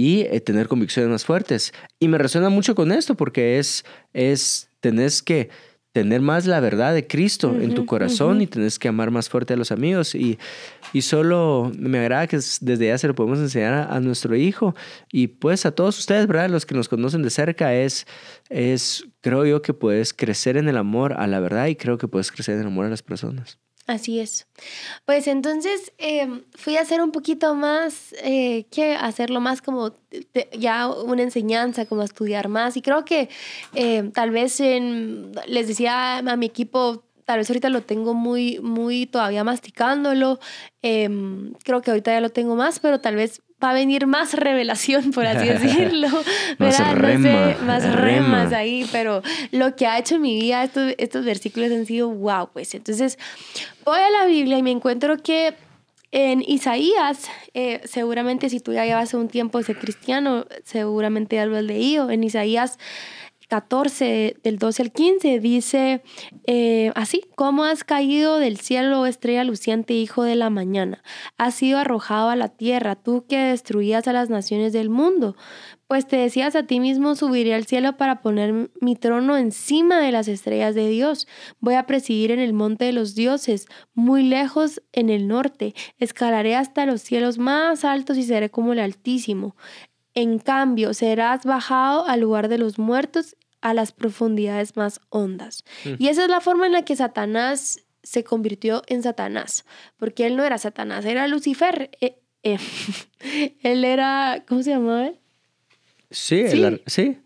y 0.00 0.20
eh, 0.30 0.40
tener 0.40 0.68
convicciones 0.68 1.10
más 1.10 1.24
fuertes. 1.24 1.72
Y 1.98 2.06
me 2.06 2.18
resuena 2.18 2.50
mucho 2.50 2.76
con 2.76 2.92
esto 2.92 3.16
porque 3.16 3.58
es, 3.58 3.84
es, 4.12 4.70
tenés 4.78 5.22
que 5.22 5.48
tener 5.92 6.20
más 6.20 6.46
la 6.46 6.60
verdad 6.60 6.94
de 6.94 7.08
Cristo 7.08 7.56
en 7.60 7.74
tu 7.74 7.84
corazón 7.84 8.40
y 8.40 8.46
tenés 8.46 8.78
que 8.78 8.86
amar 8.86 9.10
más 9.10 9.28
fuerte 9.28 9.54
a 9.54 9.56
los 9.56 9.72
amigos. 9.72 10.14
Y, 10.14 10.38
y 10.92 11.02
solo 11.02 11.72
me 11.76 11.98
agrada 11.98 12.28
que 12.28 12.36
es- 12.36 12.58
desde 12.60 12.86
ya 12.86 12.98
se 12.98 13.08
lo 13.08 13.16
podemos 13.16 13.40
enseñar 13.40 13.74
a, 13.74 13.96
a 13.96 13.98
nuestro 13.98 14.36
hijo 14.36 14.76
y 15.10 15.26
pues 15.26 15.66
a 15.66 15.72
todos 15.72 15.98
ustedes, 15.98 16.28
¿verdad? 16.28 16.48
Los 16.50 16.64
que 16.64 16.76
nos 16.76 16.88
conocen 16.88 17.22
de 17.22 17.30
cerca, 17.30 17.74
es, 17.74 18.06
es, 18.50 19.04
creo 19.20 19.44
yo 19.46 19.62
que 19.62 19.74
puedes 19.74 20.14
crecer 20.14 20.56
en 20.56 20.68
el 20.68 20.76
amor 20.76 21.14
a 21.14 21.26
la 21.26 21.40
verdad 21.40 21.66
y 21.66 21.74
creo 21.74 21.98
que 21.98 22.06
puedes 22.06 22.30
crecer 22.30 22.54
en 22.54 22.60
el 22.60 22.66
amor 22.68 22.86
a 22.86 22.90
las 22.90 23.02
personas. 23.02 23.58
Así 23.88 24.20
es. 24.20 24.46
Pues 25.06 25.26
entonces 25.28 25.92
eh, 25.96 26.42
fui 26.56 26.76
a 26.76 26.82
hacer 26.82 27.00
un 27.00 27.10
poquito 27.10 27.54
más, 27.54 28.14
eh, 28.22 28.66
que 28.70 28.94
hacerlo 28.94 29.40
más 29.40 29.62
como 29.62 29.94
ya 30.58 30.88
una 30.88 31.22
enseñanza, 31.22 31.86
como 31.86 32.02
estudiar 32.02 32.48
más. 32.48 32.76
Y 32.76 32.82
creo 32.82 33.06
que 33.06 33.30
eh, 33.74 34.10
tal 34.14 34.30
vez 34.30 34.60
en- 34.60 35.32
les 35.46 35.68
decía 35.68 36.18
a 36.18 36.36
mi 36.36 36.44
equipo, 36.46 37.04
tal 37.24 37.38
vez 37.38 37.48
ahorita 37.50 37.70
lo 37.70 37.82
tengo 37.82 38.12
muy, 38.12 38.58
muy 38.60 39.06
todavía 39.06 39.42
masticándolo. 39.44 40.38
Em, 40.82 41.54
creo 41.64 41.80
que 41.80 41.90
ahorita 41.90 42.12
ya 42.12 42.20
lo 42.20 42.30
tengo 42.30 42.56
más, 42.56 42.80
pero 42.80 43.00
tal 43.00 43.16
vez 43.16 43.40
va 43.62 43.70
a 43.70 43.74
venir 43.74 44.06
más 44.06 44.34
revelación, 44.34 45.10
por 45.10 45.26
así 45.26 45.48
decirlo. 45.48 46.08
Más 46.58 46.78
¿verdad? 46.78 46.94
rema, 46.94 47.28
no 47.28 47.58
sé, 47.58 47.64
más 47.64 47.82
rema. 47.84 47.96
remas 47.96 48.52
ahí, 48.52 48.88
pero 48.92 49.22
lo 49.50 49.74
que 49.76 49.86
ha 49.86 49.98
hecho 49.98 50.16
en 50.16 50.22
mi 50.22 50.40
vida, 50.40 50.64
estos, 50.64 50.94
estos 50.98 51.24
versículos 51.24 51.70
han 51.72 51.86
sido 51.86 52.08
wow, 52.08 52.50
pues. 52.52 52.74
Entonces, 52.74 53.18
voy 53.84 54.00
a 54.00 54.10
la 54.10 54.26
Biblia 54.26 54.58
y 54.58 54.62
me 54.62 54.70
encuentro 54.70 55.16
que 55.22 55.54
en 56.10 56.42
Isaías, 56.46 57.28
eh, 57.52 57.82
seguramente 57.84 58.48
si 58.48 58.60
tú 58.60 58.72
ya 58.72 58.86
llevas 58.86 59.12
un 59.12 59.28
tiempo 59.28 59.58
de 59.58 59.64
ser 59.64 59.78
cristiano, 59.78 60.46
seguramente 60.64 61.36
ya 61.36 61.44
lo 61.44 61.56
has 61.56 61.64
leído. 61.64 62.10
En 62.10 62.24
Isaías 62.24 62.78
14, 63.48 64.36
del 64.42 64.58
12 64.58 64.82
al 64.82 64.92
15, 64.92 65.40
dice 65.40 66.02
eh, 66.46 66.92
así, 66.94 67.22
¿cómo 67.34 67.64
has 67.64 67.82
caído 67.82 68.38
del 68.38 68.58
cielo, 68.58 69.00
oh 69.00 69.06
estrella 69.06 69.42
luciente, 69.44 69.94
hijo 69.94 70.22
de 70.22 70.36
la 70.36 70.50
mañana? 70.50 71.02
Has 71.38 71.54
sido 71.54 71.78
arrojado 71.78 72.28
a 72.28 72.36
la 72.36 72.48
tierra, 72.48 72.94
tú 72.96 73.24
que 73.26 73.38
destruías 73.38 74.06
a 74.06 74.12
las 74.12 74.28
naciones 74.28 74.72
del 74.72 74.90
mundo. 74.90 75.34
Pues 75.88 76.06
te 76.06 76.16
decías 76.16 76.54
a 76.54 76.64
ti 76.64 76.80
mismo, 76.80 77.14
subiré 77.14 77.54
al 77.54 77.64
cielo 77.64 77.96
para 77.96 78.20
poner 78.20 78.70
mi 78.78 78.94
trono 78.94 79.38
encima 79.38 80.00
de 80.00 80.12
las 80.12 80.28
estrellas 80.28 80.74
de 80.74 80.86
Dios. 80.86 81.26
Voy 81.60 81.76
a 81.76 81.86
presidir 81.86 82.30
en 82.30 82.40
el 82.40 82.52
monte 82.52 82.84
de 82.84 82.92
los 82.92 83.14
dioses, 83.14 83.66
muy 83.94 84.22
lejos 84.22 84.82
en 84.92 85.08
el 85.08 85.26
norte. 85.26 85.74
Escalaré 85.96 86.56
hasta 86.56 86.84
los 86.84 87.00
cielos 87.00 87.38
más 87.38 87.86
altos 87.86 88.18
y 88.18 88.22
seré 88.24 88.50
como 88.50 88.74
el 88.74 88.80
Altísimo. 88.80 89.56
En 90.14 90.38
cambio, 90.38 90.94
serás 90.94 91.44
bajado 91.44 92.06
al 92.06 92.20
lugar 92.20 92.48
de 92.48 92.58
los 92.58 92.78
muertos, 92.78 93.36
a 93.60 93.74
las 93.74 93.92
profundidades 93.92 94.76
más 94.76 95.00
hondas. 95.10 95.64
Mm. 95.84 95.94
Y 95.98 96.08
esa 96.08 96.24
es 96.24 96.28
la 96.30 96.40
forma 96.40 96.66
en 96.66 96.72
la 96.72 96.84
que 96.84 96.96
Satanás 96.96 97.80
se 98.02 98.24
convirtió 98.24 98.82
en 98.86 99.02
Satanás, 99.02 99.64
porque 99.96 100.26
él 100.26 100.36
no 100.36 100.44
era 100.44 100.58
Satanás, 100.58 101.04
era 101.04 101.26
Lucifer. 101.28 101.90
Eh, 102.00 102.18
eh, 102.42 102.58
él 103.62 103.84
era, 103.84 104.44
¿cómo 104.48 104.62
se 104.62 104.70
llamaba 104.70 105.08
él? 105.08 105.18
Sí, 106.10 106.48
Sí. 106.48 106.80
sí. 106.86 107.18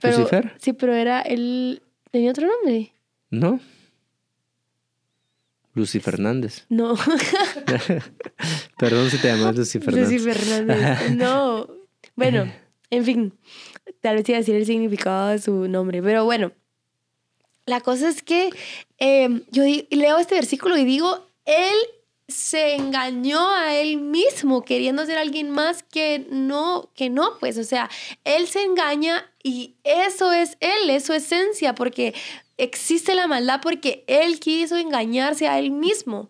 Pero- 0.00 0.18
Lucifer, 0.18 0.54
Sí, 0.58 0.72
pero 0.72 0.94
era 0.94 1.20
él, 1.22 1.82
tenía 2.10 2.30
otro 2.30 2.46
nombre. 2.48 2.92
¿no? 3.30 3.60
Lucy 5.74 6.00
Fernández. 6.00 6.64
No, 6.70 6.94
Perdón 8.78 9.10
si 9.10 9.18
te 9.18 9.28
llamas 9.28 9.56
Lucy 9.56 9.78
Fernández. 9.78 10.10
Lucy 10.10 10.24
Fernández. 10.32 11.10
No. 11.16 11.66
Bueno, 12.16 12.50
en 12.90 13.04
fin, 13.04 13.32
tal 14.00 14.16
vez 14.16 14.28
iba 14.28 14.38
a 14.38 14.40
decir 14.40 14.56
el 14.56 14.66
significado 14.66 15.28
de 15.28 15.38
su 15.38 15.68
nombre, 15.68 16.02
pero 16.02 16.24
bueno. 16.24 16.52
La 17.66 17.80
cosa 17.80 18.08
es 18.08 18.22
que 18.22 18.50
eh, 18.98 19.42
yo 19.50 19.64
leo 19.90 20.18
este 20.18 20.36
versículo 20.36 20.76
y 20.76 20.84
digo, 20.84 21.26
él 21.44 21.74
se 22.28 22.74
engañó 22.74 23.50
a 23.50 23.76
él 23.76 23.98
mismo 23.98 24.64
queriendo 24.64 25.04
ser 25.06 25.18
alguien 25.18 25.50
más 25.50 25.82
que 25.82 26.26
no, 26.30 26.90
que 26.94 27.10
no, 27.10 27.38
pues, 27.38 27.58
o 27.58 27.64
sea, 27.64 27.88
él 28.24 28.46
se 28.48 28.62
engaña 28.62 29.30
y 29.42 29.74
eso 29.84 30.32
es 30.32 30.56
él, 30.60 30.90
es 30.90 31.04
su 31.04 31.12
esencia, 31.12 31.74
porque 31.74 32.14
existe 32.56 33.14
la 33.14 33.26
maldad 33.26 33.60
porque 33.62 34.04
él 34.06 34.40
quiso 34.40 34.76
engañarse 34.76 35.46
a 35.46 35.58
él 35.58 35.70
mismo. 35.70 36.28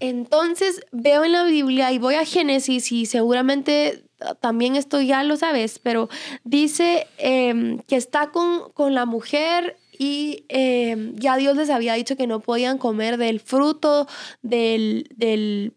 Entonces 0.00 0.84
veo 0.90 1.24
en 1.24 1.32
la 1.32 1.44
Biblia 1.44 1.92
y 1.92 1.98
voy 1.98 2.16
a 2.16 2.24
Génesis 2.24 2.92
y 2.92 3.06
seguramente 3.06 4.04
también 4.40 4.76
esto 4.76 5.00
ya 5.00 5.22
lo 5.22 5.36
sabes, 5.36 5.78
pero 5.78 6.08
dice 6.44 7.06
em, 7.18 7.78
que 7.80 7.96
está 7.96 8.30
con, 8.30 8.70
con, 8.72 8.94
la 8.94 9.06
mujer 9.06 9.78
y 9.98 10.44
em, 10.48 11.14
ya 11.16 11.36
Dios 11.36 11.56
les 11.56 11.70
había 11.70 11.94
dicho 11.94 12.16
que 12.16 12.26
no 12.26 12.40
podían 12.40 12.78
comer 12.78 13.16
del 13.16 13.40
fruto 13.40 14.06
del, 14.42 15.08
del, 15.16 15.74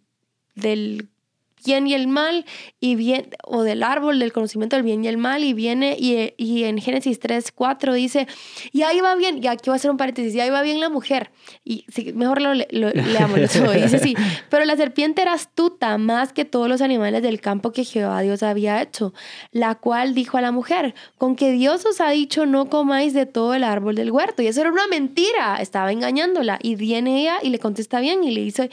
del 0.55 1.09
bien 1.65 1.87
y 1.87 1.93
el 1.93 2.07
mal, 2.07 2.45
y 2.79 2.95
bien, 2.95 3.29
o 3.43 3.63
del 3.63 3.83
árbol 3.83 4.19
del 4.19 4.31
conocimiento 4.31 4.75
del 4.75 4.83
bien 4.83 5.03
y 5.03 5.07
el 5.07 5.17
mal, 5.17 5.43
y 5.43 5.53
viene, 5.53 5.97
y, 5.99 6.33
y 6.37 6.63
en 6.63 6.79
Génesis 6.79 7.19
3, 7.19 7.51
4 7.51 7.93
dice, 7.93 8.27
y 8.71 8.83
ahí 8.83 9.01
va 9.01 9.15
bien, 9.15 9.43
y 9.43 9.47
aquí 9.47 9.69
va 9.69 9.73
a 9.73 9.77
hacer 9.77 9.91
un 9.91 9.97
paréntesis, 9.97 10.33
y 10.35 10.39
ahí 10.39 10.49
va 10.49 10.61
bien 10.61 10.79
la 10.79 10.89
mujer, 10.89 11.31
y 11.63 11.85
mejor 12.13 12.41
lo, 12.41 12.53
lo, 12.53 12.63
leamos, 12.93 13.39
dice 13.75 13.99
sí, 13.99 14.15
pero 14.49 14.65
la 14.65 14.77
serpiente 14.77 15.21
era 15.21 15.33
astuta 15.33 15.97
más 15.97 16.33
que 16.33 16.45
todos 16.45 16.69
los 16.69 16.81
animales 16.81 17.21
del 17.23 17.41
campo 17.41 17.71
que 17.71 17.83
Jehová 17.83 18.21
Dios 18.21 18.43
había 18.43 18.81
hecho, 18.81 19.13
la 19.51 19.75
cual 19.75 20.13
dijo 20.13 20.37
a 20.37 20.41
la 20.41 20.51
mujer, 20.51 20.93
con 21.17 21.35
que 21.35 21.51
Dios 21.51 21.85
os 21.85 21.99
ha 22.01 22.09
dicho 22.09 22.45
no 22.45 22.69
comáis 22.69 23.13
de 23.13 23.25
todo 23.25 23.53
el 23.53 23.63
árbol 23.63 23.95
del 23.95 24.11
huerto, 24.11 24.41
y 24.41 24.47
eso 24.47 24.61
era 24.61 24.71
una 24.71 24.87
mentira, 24.87 25.57
estaba 25.59 25.91
engañándola, 25.91 26.59
y 26.61 26.75
viene 26.75 27.21
ella 27.21 27.37
y 27.41 27.49
le 27.49 27.59
contesta 27.59 27.99
bien, 27.99 28.23
y 28.23 28.31
le 28.31 28.41
dice, 28.41 28.69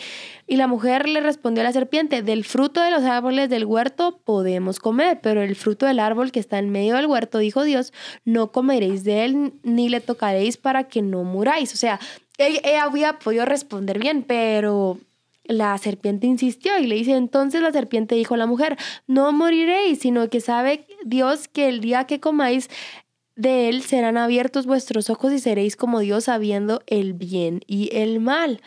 y 0.52 0.56
la 0.56 0.66
mujer 0.66 1.09
le 1.09 1.23
respondió 1.23 1.62
a 1.62 1.64
la 1.64 1.73
serpiente, 1.73 2.21
del 2.21 2.44
fruto 2.44 2.82
de 2.82 2.90
los 2.90 3.04
árboles 3.04 3.49
del 3.49 3.64
huerto 3.64 4.21
podemos 4.23 4.80
comer, 4.80 5.18
pero 5.23 5.40
el 5.40 5.56
fruto 5.56 5.87
del 5.87 5.99
árbol 5.99 6.30
que 6.30 6.40
está 6.40 6.59
en 6.59 6.68
medio 6.68 6.97
del 6.97 7.06
huerto, 7.06 7.38
dijo 7.38 7.62
Dios, 7.62 7.94
no 8.26 8.52
comeréis 8.52 9.02
de 9.02 9.25
él 9.25 9.54
ni 9.62 9.88
le 9.88 10.02
tocaréis 10.02 10.59
para 10.59 10.85
que 10.85 11.00
no 11.00 11.25
muráis. 11.25 11.73
O 11.73 11.78
sea, 11.78 11.99
ella, 12.37 12.85
había 12.85 13.18
podido 13.18 13.47
responder 13.47 13.99
bien, 13.99 14.25
pero 14.25 14.99
la 15.44 15.78
serpiente 15.78 16.26
insistió 16.26 16.78
y 16.78 16.87
le 16.87 16.97
dice, 16.97 17.12
entonces 17.12 17.62
la 17.62 17.73
serpiente 17.73 18.14
dijo 18.14 18.35
a 18.35 18.37
la 18.37 18.47
mujer, 18.47 18.76
no 19.06 19.32
moriréis, 19.32 20.00
sino 20.00 20.28
que 20.28 20.42
sabe 20.42 20.85
Dios 21.06 21.49
que 21.49 21.71
el 21.71 21.80
día 21.80 22.04
que 22.04 22.21
comáis 22.21 22.68
de 23.37 23.71
él 23.71 23.80
serán 23.80 24.18
abiertos 24.18 24.66
vuestros 24.66 25.09
ojos 25.09 25.32
y 25.32 25.38
seréis 25.38 25.76
como 25.76 26.00
Dios 26.00 26.25
sabiendo 26.25 26.82
el 26.87 27.14
bien 27.14 27.62
y 27.66 27.88
el 27.97 28.21
mal. 28.21 28.61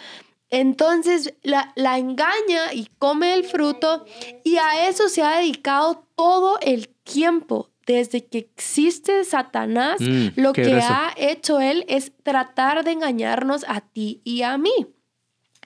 Entonces 0.56 1.34
la, 1.44 1.74
la, 1.76 1.98
engaña 1.98 2.74
y 2.74 2.88
come 2.98 3.34
el 3.34 3.44
fruto 3.44 4.06
y 4.46 4.56
a 4.56 4.88
eso 4.88 5.10
se 5.10 5.22
ha 5.22 5.36
dedicado 5.36 6.08
todo 6.16 6.60
el 6.62 6.88
tiempo. 6.88 7.72
Desde 7.86 8.26
que 8.26 8.38
existe 8.38 9.26
Satanás, 9.26 10.00
mm, 10.00 10.28
lo 10.38 10.54
que 10.54 10.80
ha 10.82 11.14
hecho 11.18 11.60
él 11.60 11.84
es 11.90 12.14
tratar 12.24 12.86
de 12.86 12.92
engañarnos 12.92 13.66
a 13.68 13.82
ti 13.82 14.22
y 14.24 14.44
a 14.44 14.58
mí. 14.58 14.72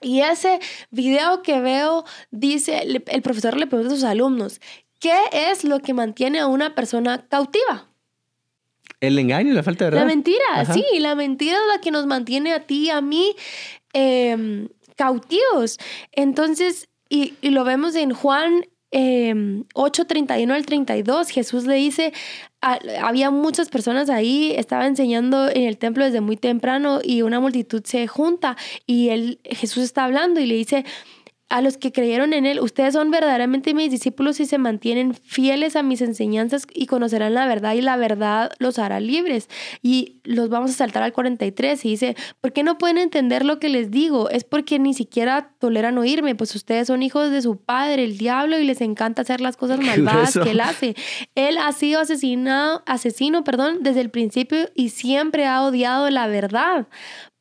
Y 0.02 0.22
ese 0.22 0.58
video 0.90 1.42
que 1.42 1.60
veo 1.60 2.04
dice, 2.32 2.82
el 2.82 3.22
profesor 3.22 3.56
le 3.56 3.68
pregunta 3.68 3.94
a 3.94 3.96
sus 3.96 4.04
alumnos, 4.04 4.60
¿qué 4.98 5.16
es 5.32 5.62
lo 5.62 5.78
que 5.78 5.94
mantiene 5.94 6.40
a 6.40 6.48
una 6.48 6.74
persona 6.74 7.28
cautiva? 7.28 7.86
El 8.98 9.18
engaño, 9.18 9.54
la 9.54 9.62
falta 9.62 9.84
de 9.84 9.92
verdad. 9.92 10.04
La 10.04 10.12
mentira, 10.12 10.74
sí, 10.74 10.84
la 10.98 11.14
mentira 11.14 11.56
es 11.56 11.74
la 11.74 11.80
que 11.80 11.90
nos 11.90 12.06
mantiene 12.06 12.52
a 12.52 12.66
ti 12.66 12.86
y 12.86 12.90
a 12.90 13.00
mí 13.00 13.34
Em, 13.92 14.68
cautivos. 15.00 15.78
Entonces, 16.12 16.90
y, 17.08 17.32
lo 17.40 17.64
vemos 17.64 17.94
en 17.94 18.12
Juan 18.12 18.66
eh, 18.90 19.62
8, 19.72 20.04
31 20.04 20.52
al 20.52 20.66
32, 20.66 21.30
Jesús 21.30 21.64
le 21.64 21.76
dice, 21.76 22.12
había 22.60 23.30
muchas 23.30 23.70
personas 23.70 24.10
ahí, 24.10 24.52
estaba 24.56 24.86
enseñando 24.86 25.48
en 25.48 25.62
el 25.62 25.78
templo 25.78 26.04
desde 26.04 26.20
muy 26.20 26.36
temprano 26.36 27.00
y 27.02 27.22
una 27.22 27.40
multitud 27.40 27.82
se 27.82 28.06
junta 28.08 28.58
y 28.86 29.08
él, 29.08 29.40
Jesús 29.44 29.84
está 29.84 30.04
hablando 30.04 30.38
y 30.38 30.46
le 30.46 30.56
dice, 30.56 30.84
a 31.50 31.60
los 31.62 31.76
que 31.76 31.90
creyeron 31.90 32.32
en 32.32 32.46
Él, 32.46 32.60
ustedes 32.60 32.94
son 32.94 33.10
verdaderamente 33.10 33.74
mis 33.74 33.90
discípulos 33.90 34.38
y 34.38 34.46
se 34.46 34.56
mantienen 34.56 35.14
fieles 35.14 35.74
a 35.74 35.82
mis 35.82 36.00
enseñanzas 36.00 36.66
y 36.72 36.86
conocerán 36.86 37.34
la 37.34 37.46
verdad 37.48 37.74
y 37.74 37.80
la 37.80 37.96
verdad 37.96 38.52
los 38.58 38.78
hará 38.78 39.00
libres. 39.00 39.48
Y 39.82 40.20
los 40.22 40.48
vamos 40.48 40.70
a 40.70 40.74
saltar 40.74 41.02
al 41.02 41.12
43 41.12 41.84
y 41.84 41.90
dice, 41.90 42.16
¿por 42.40 42.52
qué 42.52 42.62
no 42.62 42.78
pueden 42.78 42.98
entender 42.98 43.44
lo 43.44 43.58
que 43.58 43.68
les 43.68 43.90
digo? 43.90 44.30
Es 44.30 44.44
porque 44.44 44.78
ni 44.78 44.94
siquiera 44.94 45.50
toleran 45.58 45.98
oírme, 45.98 46.36
pues 46.36 46.54
ustedes 46.54 46.86
son 46.86 47.02
hijos 47.02 47.32
de 47.32 47.42
su 47.42 47.56
padre, 47.56 48.04
el 48.04 48.16
diablo, 48.16 48.58
y 48.58 48.64
les 48.64 48.80
encanta 48.80 49.22
hacer 49.22 49.40
las 49.40 49.56
cosas 49.56 49.80
malvadas 49.84 50.38
que 50.38 50.52
él 50.52 50.60
hace. 50.60 50.94
Él 51.34 51.58
ha 51.58 51.72
sido 51.72 52.00
asesinado, 52.00 52.84
asesino, 52.86 53.42
perdón, 53.42 53.78
desde 53.82 54.00
el 54.02 54.10
principio 54.10 54.70
y 54.76 54.90
siempre 54.90 55.46
ha 55.46 55.62
odiado 55.62 56.08
la 56.10 56.28
verdad 56.28 56.86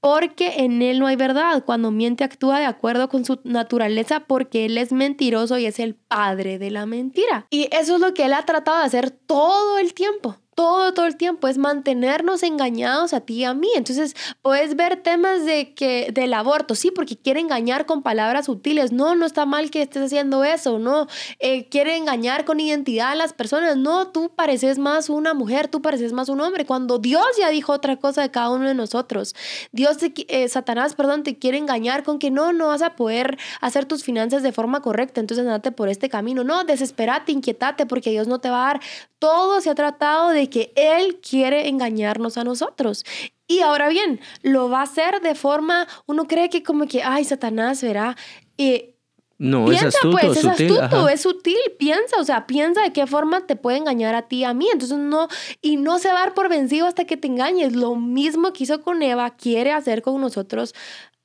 porque 0.02 0.64
en 0.64 0.82
él 0.82 1.00
no 1.00 1.08
hay 1.08 1.16
verdad. 1.16 1.64
Cuando 1.66 1.92
miente 1.92 2.24
actúa 2.24 2.60
de 2.60 2.66
acuerdo 2.66 3.10
con 3.10 3.26
su 3.26 3.40
naturaleza 3.44 4.22
porque 4.22 4.66
él 4.66 4.78
es 4.78 4.92
mentiroso 4.92 5.58
y 5.58 5.66
es 5.66 5.80
el 5.80 5.96
padre 5.96 6.58
de 6.58 6.72
la 6.72 6.86
mentira. 6.86 7.48
Y 7.50 7.68
eso 7.72 7.96
es 7.96 8.02
lo 8.02 8.14
que 8.14 8.26
él 8.26 8.34
ha 8.34 8.46
tratado 8.46 8.80
de 8.80 8.86
hacer 8.86 9.12
todo 9.12 9.78
el 9.78 9.94
tiempo 9.94 10.38
todo, 10.60 10.94
todo 10.94 11.06
el 11.06 11.16
tiempo, 11.16 11.48
es 11.48 11.58
mantenernos 11.58 12.44
engañados 12.44 13.14
a 13.14 13.22
ti 13.22 13.36
y 13.36 13.44
a 13.46 13.54
mí. 13.54 13.70
Entonces, 13.78 14.14
puedes 14.42 14.76
ver 14.76 15.02
temas 15.02 15.46
de 15.46 15.74
que, 15.74 16.12
del 16.14 16.34
aborto, 16.34 16.76
sí, 16.76 16.92
porque 16.92 17.16
quiere 17.16 17.40
engañar 17.40 17.86
con 17.86 18.04
palabras 18.04 18.48
sutiles. 18.48 18.92
No, 18.92 19.16
no 19.16 19.26
está 19.26 19.46
mal 19.46 19.72
que 19.72 19.82
estés 19.82 20.04
haciendo 20.04 20.44
eso, 20.44 20.78
no. 20.78 21.08
Eh, 21.40 21.70
quiere 21.70 21.96
engañar 21.96 22.44
con 22.44 22.60
identidad 22.60 23.12
a 23.12 23.16
las 23.16 23.32
personas. 23.32 23.78
No, 23.78 24.10
tú 24.10 24.34
pareces 24.36 24.80
más 24.80 25.08
una 25.08 25.34
mujer, 25.34 25.70
tú 25.70 25.82
pareces 25.82 26.12
más 26.12 26.28
un 26.28 26.42
hombre. 26.42 26.66
Cuando 26.66 27.00
Dios 27.00 27.26
ya 27.38 27.50
dijo 27.50 27.72
otra 27.72 27.96
cosa 27.96 28.22
de 28.22 28.30
cada 28.30 28.50
uno 28.50 28.68
de 28.68 28.74
nosotros. 28.74 29.36
Dios, 29.72 29.96
eh, 30.02 30.50
Satanás, 30.50 30.94
perdón, 30.94 31.24
te 31.24 31.40
quiere 31.40 31.58
engañar 31.58 32.04
con 32.04 32.20
que 32.20 32.32
no, 32.32 32.52
no 32.52 32.68
vas 32.68 32.82
a 32.82 32.98
poder 32.98 33.38
hacer 33.62 33.86
tus 33.86 34.04
finanzas 34.04 34.44
de 34.44 34.52
forma 34.52 34.82
correcta. 34.82 35.22
Entonces, 35.22 35.46
andate 35.46 35.72
por 35.72 35.88
este 35.88 36.10
camino. 36.10 36.44
No, 36.44 36.66
desesperate, 36.66 37.32
inquietate, 37.32 37.86
porque 37.86 38.10
Dios 38.10 38.28
no 38.28 38.40
te 38.40 38.50
va 38.50 38.64
a 38.64 38.74
dar. 38.74 38.82
Todo 39.20 39.62
se 39.62 39.70
ha 39.70 39.76
tratado 39.76 40.30
de 40.30 40.50
que 40.50 40.72
Él 40.76 41.20
quiere 41.22 41.68
engañarnos 41.68 42.38
a 42.38 42.44
nosotros. 42.44 43.06
Y 43.48 43.60
ahora 43.62 43.90
bien, 43.90 44.20
lo 44.42 44.70
va 44.70 44.80
a 44.80 44.84
hacer 44.84 45.22
de 45.22 45.36
forma, 45.36 45.88
uno 46.06 46.28
cree 46.28 46.50
que 46.50 46.64
como 46.64 46.88
que, 46.88 47.04
ay, 47.04 47.26
Satanás, 47.26 47.82
verá. 47.82 48.16
Eh, 48.58 48.96
no, 49.38 49.66
piensa, 49.66 49.88
es 49.88 49.96
astuto, 49.96 50.18
pues, 50.18 50.38
es 50.38 50.46
astuto, 50.46 51.10
es 51.10 51.22
sutil, 51.22 51.58
piensa, 51.78 52.18
o 52.20 52.24
sea, 52.26 52.46
piensa 52.46 52.82
de 52.82 52.92
qué 52.92 53.08
forma 53.08 53.48
te 53.48 53.56
puede 53.56 53.78
engañar 53.78 54.14
a 54.14 54.24
ti, 54.24 54.44
a 54.44 54.54
mí, 54.54 54.68
entonces 54.72 54.98
no, 54.98 55.30
y 55.62 55.78
no 55.78 55.98
se 55.98 56.10
va 56.10 56.16
a 56.16 56.20
dar 56.26 56.34
por 56.34 56.50
vencido 56.50 56.88
hasta 56.88 57.06
que 57.06 57.16
te 57.16 57.28
engañes, 57.28 57.74
lo 57.74 57.96
mismo 57.96 58.52
que 58.52 58.66
hizo 58.66 58.82
con 58.82 59.02
Eva, 59.02 59.30
quiere 59.30 59.72
hacer 59.72 60.02
con 60.02 60.20
nosotros 60.20 60.76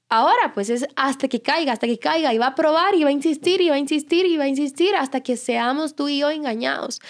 ahora, 0.09 0.53
pues 0.55 0.71
es 0.71 0.87
hasta 0.97 1.29
que 1.29 1.43
caiga, 1.43 1.73
hasta 1.73 1.87
que 1.87 1.99
caiga, 1.99 2.33
y 2.33 2.39
va 2.39 2.49
a 2.49 2.55
probar, 2.55 2.95
y 2.95 3.03
va 3.03 3.09
a 3.09 3.13
insistir, 3.13 3.61
y 3.61 3.69
va 3.69 3.75
a 3.75 3.79
insistir, 3.79 4.27
y 4.27 4.37
va 4.37 4.45
a 4.45 4.49
insistir, 4.49 4.95
hasta 4.95 5.21
que 5.21 5.37
seamos 5.37 5.97
tú 5.97 6.09
y 6.09 6.19
yo 6.19 6.31
engañados. 6.31 7.01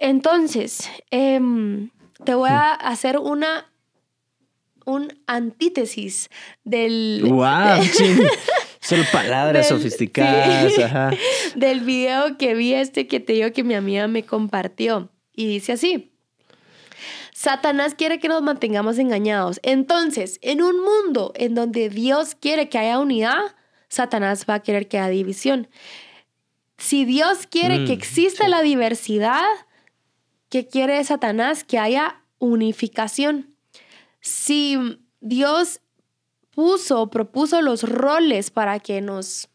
Entonces, 0.00 0.90
em, 1.10 1.90
te 2.24 2.34
voy 2.34 2.50
a 2.50 2.72
hacer 2.72 3.18
una 3.18 3.70
un 4.86 5.12
antítesis 5.26 6.30
del... 6.64 7.22
¡Wow! 7.28 7.84
Son 8.80 9.04
palabras 9.12 9.68
sofisticadas. 9.68 10.72
Del 11.54 11.80
video 11.80 12.38
que 12.38 12.54
vi 12.54 12.72
este 12.74 13.06
que 13.06 13.20
te 13.20 13.34
digo 13.34 13.52
que 13.52 13.62
mi 13.62 13.74
amiga 13.74 14.08
me 14.08 14.24
compartió. 14.24 15.10
Y 15.34 15.46
dice 15.46 15.72
así. 15.72 16.12
Satanás 17.32 17.94
quiere 17.94 18.18
que 18.18 18.28
nos 18.28 18.42
mantengamos 18.42 18.98
engañados. 18.98 19.60
Entonces, 19.62 20.38
en 20.42 20.62
un 20.62 20.82
mundo 20.82 21.32
en 21.36 21.54
donde 21.54 21.88
Dios 21.88 22.34
quiere 22.34 22.68
que 22.68 22.78
haya 22.78 22.98
unidad, 22.98 23.54
Satanás 23.88 24.46
va 24.48 24.54
a 24.54 24.62
querer 24.62 24.88
que 24.88 24.98
haya 24.98 25.08
división. 25.08 25.68
Si 26.78 27.04
Dios 27.04 27.46
quiere 27.46 27.84
que 27.84 27.92
mm, 27.92 27.98
exista 27.98 28.48
la 28.48 28.62
diversidad, 28.62 29.44
¿Qué 30.50 30.66
quiere 30.66 31.02
Satanás? 31.04 31.64
Que 31.64 31.78
haya 31.78 32.20
unificación. 32.38 33.54
Si 34.20 34.76
Dios 35.20 35.80
puso, 36.50 37.08
propuso 37.08 37.62
los 37.62 37.84
roles 37.84 38.50
para 38.50 38.80
que 38.80 39.00
nos, 39.00 39.48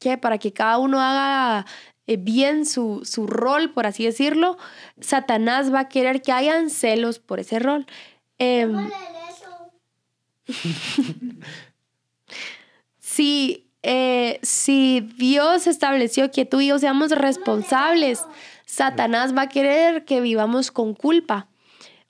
¿qué? 0.00 0.16
Para 0.16 0.38
que 0.38 0.54
cada 0.54 0.78
uno 0.78 1.00
haga 1.00 1.66
eh, 2.06 2.16
bien 2.16 2.64
su, 2.64 3.02
su 3.04 3.26
rol, 3.26 3.72
por 3.72 3.86
así 3.86 4.04
decirlo, 4.04 4.56
Satanás 5.00 5.72
va 5.72 5.80
a 5.80 5.88
querer 5.88 6.22
que 6.22 6.32
hayan 6.32 6.70
celos 6.70 7.18
por 7.18 7.38
ese 7.38 7.58
rol. 7.58 7.86
Em, 8.38 8.90
si, 12.98 13.70
eh, 13.82 14.40
si 14.42 15.00
Dios 15.18 15.66
estableció 15.66 16.30
que 16.30 16.46
tú 16.46 16.62
y 16.62 16.68
yo 16.68 16.78
seamos 16.78 17.10
responsables 17.10 18.24
Satanás 18.74 19.36
va 19.36 19.42
a 19.42 19.48
querer 19.48 20.04
que 20.04 20.20
vivamos 20.20 20.72
con 20.72 20.94
culpa 20.94 21.48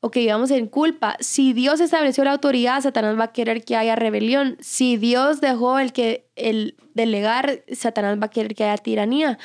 o 0.00 0.10
que 0.10 0.20
vivamos 0.20 0.50
en 0.50 0.66
culpa. 0.66 1.18
Si 1.20 1.52
Dios 1.52 1.78
estableció 1.80 2.24
la 2.24 2.32
autoridad, 2.32 2.80
Satanás 2.80 3.18
va 3.18 3.24
a 3.24 3.32
querer 3.32 3.66
que 3.66 3.76
haya 3.76 3.96
rebelión. 3.96 4.56
Si 4.60 4.96
Dios 4.96 5.42
dejó 5.42 5.78
el 5.78 5.92
que 5.92 6.26
el 6.36 6.76
delegar, 6.94 7.64
Satanás 7.70 8.18
va 8.18 8.26
a 8.26 8.30
querer 8.30 8.54
que 8.54 8.64
haya 8.64 8.82
tiranía. 8.82 9.38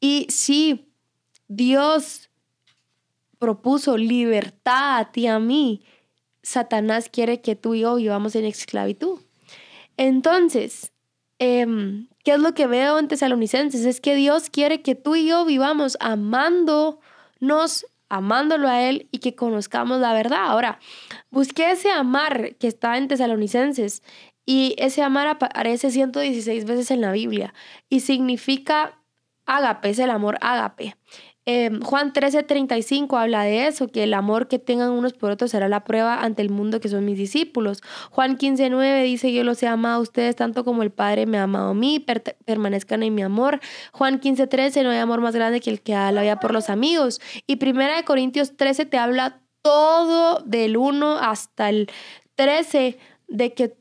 Y 0.00 0.26
si 0.30 0.88
Dios 1.46 2.28
propuso 3.38 3.96
libertad 3.96 4.98
a 4.98 5.12
ti 5.12 5.28
a 5.28 5.38
mí, 5.38 5.84
Satanás 6.42 7.08
quiere 7.08 7.40
que 7.40 7.54
tú 7.54 7.74
y 7.74 7.80
yo 7.82 7.94
vivamos 7.94 8.34
en 8.34 8.46
esclavitud. 8.46 9.20
Entonces, 9.96 10.90
em, 11.38 12.08
¿qué 12.24 12.32
es 12.32 12.40
lo 12.40 12.54
que 12.54 12.66
veo 12.66 12.98
en 12.98 13.08
Tesalonicenses? 13.08 13.84
Es 13.84 14.00
que 14.00 14.14
Dios 14.16 14.50
quiere 14.50 14.82
que 14.82 14.94
tú 14.94 15.14
y 15.14 15.28
yo 15.28 15.44
vivamos 15.44 15.96
amándonos, 16.00 17.86
amándolo 18.08 18.68
a 18.68 18.82
Él 18.82 19.08
y 19.12 19.18
que 19.18 19.34
conozcamos 19.36 20.00
la 20.00 20.12
verdad. 20.12 20.46
Ahora, 20.46 20.80
busqué 21.30 21.70
ese 21.70 21.90
amar 21.90 22.56
que 22.56 22.66
está 22.66 22.96
en 22.96 23.08
Tesalonicenses 23.08 24.02
y 24.46 24.74
ese 24.78 25.02
amar 25.02 25.26
aparece 25.26 25.90
116 25.90 26.64
veces 26.64 26.90
en 26.90 27.00
la 27.00 27.12
Biblia 27.12 27.54
y 27.88 28.00
significa 28.00 28.98
ágape, 29.46 29.90
es 29.90 29.98
el 29.98 30.10
amor 30.10 30.38
ágape. 30.40 30.96
Eh, 31.46 31.70
Juan 31.82 32.14
13:35 32.14 33.18
habla 33.18 33.42
de 33.42 33.66
eso, 33.66 33.88
que 33.88 34.04
el 34.04 34.14
amor 34.14 34.48
que 34.48 34.58
tengan 34.58 34.90
unos 34.90 35.12
por 35.12 35.30
otros 35.30 35.50
será 35.50 35.68
la 35.68 35.84
prueba 35.84 36.22
ante 36.22 36.40
el 36.40 36.48
mundo 36.48 36.80
que 36.80 36.88
son 36.88 37.04
mis 37.04 37.18
discípulos. 37.18 37.82
Juan 38.10 38.38
15:9 38.38 39.02
dice, 39.04 39.32
yo 39.32 39.44
los 39.44 39.62
he 39.62 39.66
amado 39.66 39.96
a 39.96 40.00
ustedes 40.00 40.36
tanto 40.36 40.64
como 40.64 40.82
el 40.82 40.90
Padre 40.90 41.26
me 41.26 41.38
ha 41.38 41.42
amado 41.42 41.70
a 41.70 41.74
mí, 41.74 42.04
permanezcan 42.44 43.02
en 43.02 43.14
mi 43.14 43.22
amor. 43.22 43.60
Juan 43.92 44.20
15:13, 44.20 44.82
no 44.82 44.90
hay 44.90 44.98
amor 44.98 45.20
más 45.20 45.34
grande 45.34 45.60
que 45.60 45.70
el 45.70 45.82
que 45.82 45.92
da 45.92 46.12
la 46.12 46.22
vida 46.22 46.40
por 46.40 46.52
los 46.52 46.70
amigos. 46.70 47.20
Y 47.46 47.56
Primera 47.56 47.96
de 47.96 48.04
Corintios 48.04 48.56
13 48.56 48.86
te 48.86 48.96
habla 48.96 49.40
todo 49.62 50.40
del 50.46 50.76
1 50.76 51.18
hasta 51.18 51.68
el 51.68 51.90
13 52.36 52.98
de 53.28 53.52
que 53.54 53.76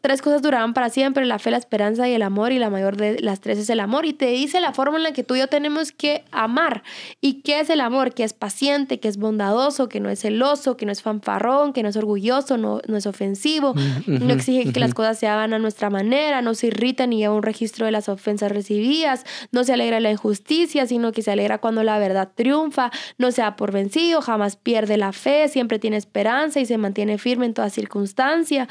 tres 0.00 0.22
cosas 0.22 0.40
duraban 0.40 0.72
para 0.72 0.88
siempre, 0.88 1.26
la 1.26 1.40
fe, 1.40 1.50
la 1.50 1.56
esperanza 1.56 2.08
y 2.08 2.12
el 2.12 2.22
amor, 2.22 2.52
y 2.52 2.58
la 2.58 2.70
mayor 2.70 2.96
de 2.96 3.18
las 3.20 3.40
tres 3.40 3.58
es 3.58 3.68
el 3.70 3.80
amor. 3.80 4.06
Y 4.06 4.12
te 4.12 4.26
dice 4.26 4.60
la 4.60 4.72
forma 4.72 4.96
en 4.96 5.02
la 5.02 5.12
que 5.12 5.24
tú 5.24 5.34
y 5.34 5.40
yo 5.40 5.48
tenemos 5.48 5.90
que 5.90 6.24
amar. 6.30 6.84
¿Y 7.20 7.42
qué 7.42 7.60
es 7.60 7.70
el 7.70 7.80
amor? 7.80 8.14
Que 8.14 8.22
es 8.22 8.32
paciente, 8.32 9.00
que 9.00 9.08
es 9.08 9.16
bondadoso, 9.16 9.88
que 9.88 9.98
no 9.98 10.10
es 10.10 10.20
celoso, 10.20 10.76
que 10.76 10.86
no 10.86 10.92
es 10.92 11.02
fanfarrón, 11.02 11.72
que 11.72 11.82
no 11.82 11.88
es 11.88 11.96
orgulloso, 11.96 12.56
no, 12.56 12.80
no 12.86 12.96
es 12.96 13.06
ofensivo, 13.06 13.74
no 14.06 14.32
exige 14.32 14.72
que 14.72 14.78
las 14.80 14.94
cosas 14.94 15.18
se 15.18 15.26
hagan 15.26 15.52
a 15.52 15.58
nuestra 15.58 15.90
manera, 15.90 16.40
no 16.40 16.54
se 16.54 16.68
irrita 16.68 17.06
ni 17.06 17.18
lleva 17.18 17.34
un 17.34 17.42
registro 17.42 17.86
de 17.86 17.92
las 17.92 18.08
ofensas 18.08 18.52
recibidas, 18.52 19.24
no 19.50 19.64
se 19.64 19.72
alegra 19.72 19.98
la 19.98 20.12
injusticia, 20.12 20.86
sino 20.86 21.10
que 21.10 21.22
se 21.22 21.32
alegra 21.32 21.58
cuando 21.58 21.82
la 21.82 21.98
verdad 21.98 22.30
triunfa, 22.34 22.92
no 23.18 23.32
se 23.32 23.42
da 23.42 23.56
por 23.56 23.72
vencido, 23.72 24.20
jamás 24.20 24.56
pierde 24.56 24.96
la 24.96 25.12
fe, 25.12 25.48
siempre 25.48 25.78
tiene 25.80 25.96
esperanza 25.96 26.60
y 26.60 26.66
se 26.66 26.78
mantiene 26.78 27.18
firme 27.18 27.46
en 27.46 27.54
toda 27.54 27.70
circunstancia. 27.70 28.68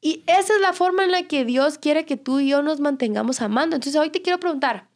Y 0.00 0.22
esa 0.26 0.54
es 0.54 0.60
la 0.60 0.72
forma 0.72 1.04
en 1.04 1.10
la 1.10 1.22
que 1.24 1.44
Dios 1.44 1.78
quiere 1.78 2.04
que 2.04 2.16
tú 2.16 2.40
y 2.40 2.48
yo 2.48 2.62
nos 2.62 2.80
mantengamos 2.80 3.40
amando. 3.40 3.76
Entonces 3.76 4.00
hoy 4.00 4.10
te 4.10 4.22
quiero 4.22 4.38
preguntar, 4.38 4.88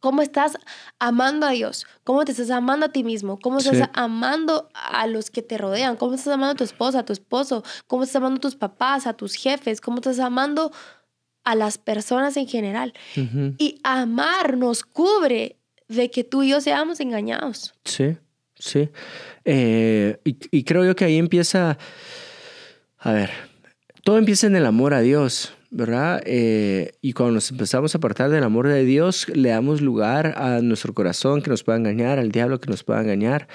¿cómo 0.00 0.20
estás 0.20 0.58
amando 0.98 1.46
a 1.46 1.50
Dios? 1.50 1.86
¿Cómo 2.04 2.26
te 2.26 2.32
estás 2.32 2.50
amando 2.50 2.84
a 2.86 2.88
ti 2.90 3.04
mismo? 3.04 3.38
¿Cómo 3.38 3.58
estás 3.58 3.88
amando 3.94 4.68
a 4.74 5.06
los 5.06 5.30
que 5.30 5.40
te 5.40 5.56
rodean? 5.56 5.96
¿Cómo 5.96 6.14
estás 6.14 6.34
amando 6.34 6.52
a 6.52 6.56
tu 6.56 6.64
esposa, 6.64 6.98
a 6.98 7.04
tu 7.06 7.14
esposo? 7.14 7.64
¿Cómo 7.86 8.02
estás 8.02 8.16
amando 8.16 8.36
a 8.36 8.40
tus 8.40 8.54
papás, 8.54 9.06
a 9.06 9.14
tus 9.14 9.34
jefes? 9.34 9.80
¿Cómo 9.80 9.96
estás 9.96 10.18
amando 10.18 10.72
a 11.42 11.54
las 11.54 11.78
personas 11.78 12.36
en 12.36 12.46
general? 12.46 12.92
Y 13.56 13.80
amar 13.82 14.58
nos 14.58 14.82
cubre 14.82 15.56
de 15.88 16.10
que 16.10 16.22
tú 16.22 16.42
y 16.42 16.50
yo 16.50 16.60
seamos 16.60 17.00
engañados. 17.00 17.74
Sí, 17.84 18.18
sí. 18.56 18.90
Eh, 19.46 20.20
y, 20.24 20.36
y 20.50 20.64
creo 20.64 20.84
yo 20.84 20.94
que 20.96 21.06
ahí 21.06 21.16
empieza, 21.16 21.78
a 22.98 23.12
ver, 23.12 23.30
todo 24.04 24.18
empieza 24.18 24.46
en 24.46 24.54
el 24.54 24.66
amor 24.66 24.92
a 24.92 25.00
Dios, 25.00 25.54
¿verdad? 25.70 26.22
Eh, 26.26 26.92
y 27.00 27.14
cuando 27.14 27.32
nos 27.34 27.50
empezamos 27.50 27.94
a 27.94 27.98
apartar 27.98 28.30
del 28.30 28.44
amor 28.44 28.68
de 28.68 28.84
Dios, 28.84 29.26
le 29.34 29.48
damos 29.48 29.80
lugar 29.80 30.34
a 30.36 30.60
nuestro 30.60 30.92
corazón 30.92 31.40
que 31.40 31.48
nos 31.48 31.64
pueda 31.64 31.78
engañar, 31.78 32.18
al 32.18 32.30
diablo 32.30 32.60
que 32.60 32.70
nos 32.70 32.84
pueda 32.84 33.00
engañar. 33.00 33.48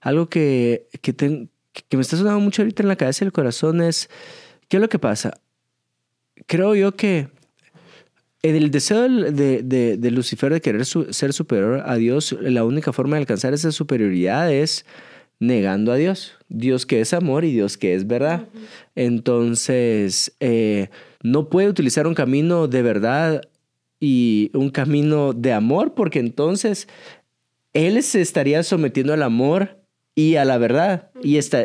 Algo 0.00 0.28
que, 0.28 0.88
que, 1.00 1.48
me 1.96 2.00
está 2.00 2.16
sonando 2.16 2.40
mucho 2.40 2.62
ahorita 2.62 2.82
en 2.82 2.88
la 2.88 2.96
cabeza 2.96 3.24
y 3.24 3.26
el 3.26 3.32
corazón 3.32 3.80
es, 3.80 4.10
¿qué 4.68 4.78
es 4.78 4.80
lo 4.80 4.88
que 4.88 4.98
pasa? 4.98 5.40
Creo 6.46 6.74
yo 6.74 6.96
que 6.96 7.28
el 8.42 8.72
deseo 8.72 9.08
de, 9.08 9.62
de, 9.62 9.96
de 9.96 10.10
Lucifer 10.10 10.52
de 10.52 10.60
querer 10.60 10.84
ser 10.84 11.32
superior 11.32 11.84
a 11.86 11.94
Dios, 11.94 12.36
la 12.40 12.64
única 12.64 12.92
forma 12.92 13.14
de 13.16 13.22
alcanzar 13.22 13.54
esa 13.54 13.70
superioridad 13.70 14.52
es 14.52 14.84
negando 15.40 15.92
a 15.92 15.96
Dios. 15.96 16.32
Dios 16.48 16.86
que 16.86 17.00
es 17.00 17.12
amor 17.12 17.44
y 17.44 17.52
Dios 17.52 17.76
que 17.76 17.94
es 17.94 18.06
verdad. 18.06 18.48
Entonces, 18.94 20.34
eh, 20.40 20.88
no 21.22 21.48
puede 21.48 21.68
utilizar 21.68 22.06
un 22.06 22.14
camino 22.14 22.68
de 22.68 22.82
verdad 22.82 23.42
y 24.00 24.50
un 24.54 24.70
camino 24.70 25.32
de 25.32 25.52
amor 25.52 25.94
porque 25.94 26.18
entonces 26.18 26.88
Él 27.72 28.02
se 28.02 28.20
estaría 28.20 28.62
sometiendo 28.62 29.12
al 29.12 29.22
amor 29.22 29.84
y 30.16 30.36
a 30.36 30.44
la 30.44 30.58
verdad 30.58 31.10
y 31.22 31.38
está, 31.38 31.64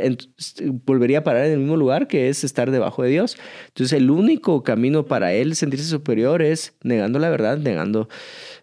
volvería 0.86 1.20
a 1.20 1.24
parar 1.24 1.46
en 1.46 1.54
el 1.54 1.60
mismo 1.60 1.78
lugar 1.78 2.08
que 2.08 2.30
es 2.30 2.44
estar 2.44 2.72
debajo 2.72 3.04
de 3.04 3.10
Dios. 3.10 3.38
Entonces 3.68 3.98
el 3.98 4.10
único 4.10 4.64
camino 4.64 5.06
para 5.06 5.34
él 5.34 5.56
sentirse 5.56 5.86
superior 5.86 6.42
es 6.42 6.74
negando 6.82 7.20
la 7.20 7.30
verdad, 7.30 7.58
negando, 7.58 8.10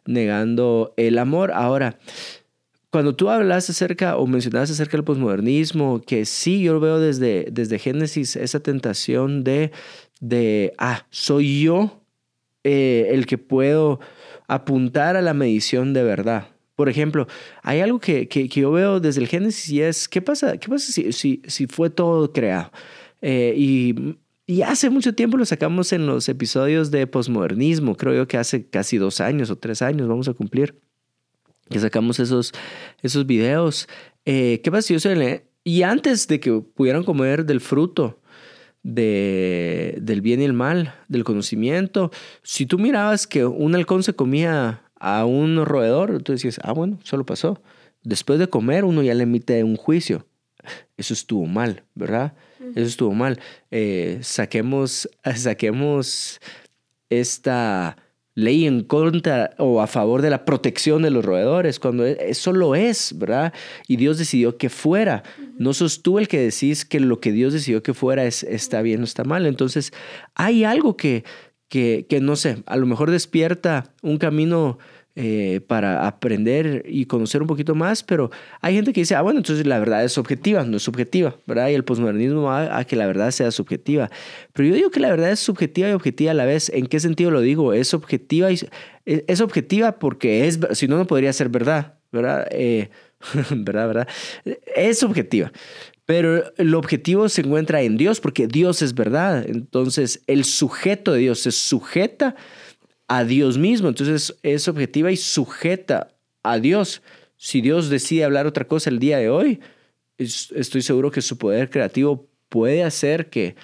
negando 0.05 0.93
el 0.97 1.19
amor. 1.19 1.53
Ahora, 1.53 1.99
cuando 2.97 3.15
tú 3.15 3.29
hablas 3.29 3.69
acerca 3.69 4.17
o 4.17 4.27
mencionabas 4.27 4.71
acerca 4.71 4.97
del 4.97 5.05
posmodernismo, 5.05 6.01
que 6.01 6.25
sí, 6.25 6.63
yo 6.63 6.73
lo 6.73 6.81
veo 6.81 6.99
desde, 6.99 7.47
desde 7.53 7.79
Génesis, 7.79 8.37
esa 8.37 8.61
tentación 8.61 9.45
de, 9.45 9.71
de 10.19 10.73
ah, 10.79 11.05
soy 11.11 11.61
yo 11.61 12.01
eh, 12.65 13.09
el 13.11 13.27
que 13.27 13.37
puedo 13.37 14.01
apuntar 14.49 15.15
a 15.15 15.21
la 15.21 15.35
medición 15.35 15.93
de 15.93 16.05
verdad. 16.05 16.49
Por 16.75 16.89
ejemplo, 16.89 17.27
hay 17.63 17.81
algo 17.81 17.99
que, 17.99 18.29
que, 18.29 18.49
yo 18.49 18.73
veo 18.73 18.99
desde 18.99 19.21
el 19.21 19.29
Génesis 19.29 19.69
y 19.69 19.83
es, 19.83 20.09
¿qué 20.09 20.23
pasa, 20.23 20.57
qué 20.57 20.67
pasa 20.71 20.91
si, 20.91 21.13
si, 21.13 21.43
si 21.47 21.67
fue 21.67 21.91
todo 21.91 22.33
creado? 22.33 22.73
Eh, 23.21 23.53
y, 23.59 24.17
y 24.47 24.63
hace 24.63 24.89
mucho 24.89 25.15
tiempo 25.15 25.37
lo 25.37 25.45
sacamos 25.45 25.93
en 25.93 26.07
los 26.07 26.31
episodios 26.31 26.91
de 26.91 27.07
posmodernismo, 27.07 27.95
creo 27.95 28.15
yo 28.15 28.27
que 28.27 28.39
hace 28.39 28.67
casi 28.71 28.97
dos 28.97 29.21
años 29.21 29.51
o 29.51 29.57
tres 29.57 29.83
años 29.83 30.09
vamos 30.09 30.29
a 30.29 30.33
cumplir 30.33 30.81
que 31.69 31.79
sacamos 31.79 32.21
esos, 32.21 32.53
esos 33.03 33.27
videos. 33.27 33.89
Eh, 34.25 34.61
¿Qué 34.63 34.71
pasa 34.71 34.99
si 34.99 35.43
Y 35.65 35.83
antes 35.83 36.29
de 36.29 36.41
que 36.41 36.61
pudieran 36.61 37.05
comer 37.05 37.45
del 37.45 37.61
fruto 37.61 38.21
de, 38.83 39.99
del 40.01 40.21
bien 40.21 40.41
y 40.41 40.45
el 40.45 40.53
mal, 40.53 40.95
del 41.09 41.25
conocimiento, 41.25 42.11
si 42.43 42.67
tú 42.67 42.79
mirabas 42.79 43.27
que 43.27 43.45
un 43.45 43.75
halcón 43.75 44.03
se 44.03 44.15
comía 44.15 44.83
a 44.99 45.25
un 45.25 45.65
roedor, 45.65 46.23
tú 46.23 46.33
decías, 46.33 46.59
ah, 46.63 46.73
bueno, 46.73 46.99
solo 47.03 47.27
pasó. 47.27 47.61
Después 48.03 48.39
de 48.39 48.49
comer, 48.49 48.85
uno 48.85 49.03
ya 49.03 49.15
le 49.15 49.25
emite 49.25 49.63
un 49.65 49.77
juicio. 49.77 50.27
Eso 50.97 51.15
estuvo 51.15 51.47
mal, 51.47 51.83
¿verdad? 51.95 52.35
Eso 52.75 52.87
estuvo 52.87 53.13
mal. 53.13 53.39
Eh, 53.71 54.19
saquemos, 54.23 55.09
saquemos 55.35 56.41
esta 57.11 57.97
ley 58.37 58.67
en 58.67 58.85
contra 58.85 59.55
o 59.59 59.81
a 59.81 59.87
favor 59.89 60.23
de 60.23 60.31
la 60.31 60.45
protección 60.45 61.03
de 61.03 61.11
los 61.11 61.25
roedores, 61.25 61.81
cuando 61.81 62.07
e, 62.07 62.19
eso 62.21 62.53
lo 62.53 62.77
es, 62.77 63.19
¿verdad? 63.19 63.53
Y 63.89 63.97
Dios 63.97 64.19
decidió 64.19 64.59
que 64.59 64.69
fuera. 64.69 65.25
No 65.59 65.73
sos 65.75 66.03
tú 66.03 66.19
el 66.19 66.29
que 66.29 66.39
decís 66.39 66.85
que 66.85 67.01
lo 67.01 67.19
que 67.19 67.33
Dios 67.33 67.55
decidió 67.55 67.83
que 67.83 67.95
fuera 67.95 68.25
es, 68.27 68.45
está 68.45 68.83
bien 68.83 69.01
o 69.01 69.05
está 69.05 69.25
mal. 69.25 69.47
Entonces, 69.47 69.93
hay 70.35 70.65
algo 70.65 70.99
que, 70.99 71.25
que, 71.69 72.07
que 72.09 72.21
no 72.21 72.37
sé, 72.37 72.63
a 72.67 72.77
lo 72.77 72.87
mejor 72.87 73.11
despierta 73.11 73.95
un 74.03 74.19
camino 74.19 74.79
eh, 75.19 75.63
para 75.67 76.07
aprender 76.07 76.85
y 76.87 77.07
conocer 77.07 77.41
un 77.41 77.49
poquito 77.49 77.75
más, 77.75 78.03
pero 78.03 78.31
hay 78.61 78.75
gente 78.75 78.93
que 78.93 79.01
dice, 79.01 79.15
ah, 79.15 79.23
bueno, 79.23 79.39
entonces 79.39 79.67
la 79.67 79.79
verdad 79.79 80.05
es 80.05 80.13
subjetiva, 80.13 80.63
no 80.65 80.77
es 80.77 80.83
subjetiva, 80.83 81.37
¿verdad? 81.47 81.71
Y 81.71 81.75
el 81.75 81.85
posmodernismo 81.85 82.43
va 82.43 82.79
a 82.79 82.85
que 82.85 82.97
la 82.97 83.07
verdad 83.07 83.31
sea 83.31 83.51
subjetiva. 83.51 84.11
Pero 84.53 84.69
yo 84.69 84.75
digo 84.75 84.91
que 84.91 85.01
la 85.01 85.09
verdad 85.09 85.31
es 85.31 85.41
subjetiva 85.41 85.89
y 85.89 85.93
objetiva 85.93 86.33
a 86.33 86.35
la 86.35 86.45
vez. 86.45 86.69
¿En 86.69 86.87
qué 86.87 87.01
sentido 87.01 87.31
lo 87.31 87.41
digo? 87.41 87.73
Es 87.73 87.95
objetiva 87.95 88.53
y 88.53 88.59
e, 89.07 89.25
es 89.27 89.41
objetiva 89.41 89.99
porque 89.99 90.47
es, 90.49 90.61
si 90.73 90.87
no, 90.87 90.99
no 90.99 91.07
podría 91.07 91.33
ser 91.33 91.49
verdad, 91.49 91.95
¿verdad? 92.13 92.47
Eh, 92.51 92.91
¿Verdad, 93.51 93.87
verdad? 93.87 94.09
Es 94.77 94.99
subjetiva. 94.99 95.51
Pero 96.05 96.55
el 96.57 96.75
objetivo 96.75 97.29
se 97.29 97.41
encuentra 97.41 97.83
en 97.83 97.97
Dios 97.97 98.21
porque 98.21 98.47
Dios 98.47 98.83
es 98.83 98.95
verdad. 98.95 99.45
Entonces 99.49 100.23
el 100.27 100.45
sujeto 100.45 101.13
de 101.13 101.21
Dios 101.21 101.41
se 101.41 101.53
sujeta 101.53 102.37
a 103.09 103.25
Dios 103.25 103.59
mismo. 103.59 103.89
Entonces 103.89 104.37
es 104.43 104.69
objetiva 104.69 105.11
y 105.11 105.17
sujeta 105.17 106.09
a 106.43 106.59
Dios. 106.59 107.03
Si 107.37 107.61
Dios 107.61 107.91
decide 107.91 108.25
hablar 108.25 108.47
otra 108.47 108.67
cosa 108.67 108.91
el 108.91 108.99
día 108.99 109.19
de 109.19 109.29
hoy, 109.29 109.61
estoy 110.19 110.83
seguro 110.83 111.11
que 111.11 111.23
su 111.23 111.37
poder 111.39 111.71
creativo 111.71 112.29
puede 112.49 112.83
hacer 112.83 113.29
que, 113.29 113.57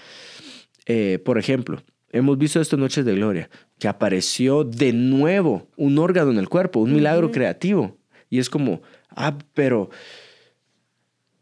eh, 0.87 1.19
por 1.25 1.39
ejemplo, 1.39 1.83
hemos 2.11 2.37
visto 2.39 2.61
estas 2.61 2.79
noches 2.79 3.05
de 3.05 3.15
gloria, 3.15 3.51
que 3.79 3.89
apareció 3.89 4.65
de 4.65 4.93
nuevo 4.93 5.69
un 5.77 5.99
órgano 5.99 6.31
en 6.31 6.39
el 6.39 6.49
cuerpo, 6.49 6.81
un 6.81 6.93
milagro 6.93 7.31
creativo. 7.31 7.97
Y 8.29 8.39
es 8.39 8.51
como, 8.51 8.83
ah, 9.11 9.37
pero 9.55 9.91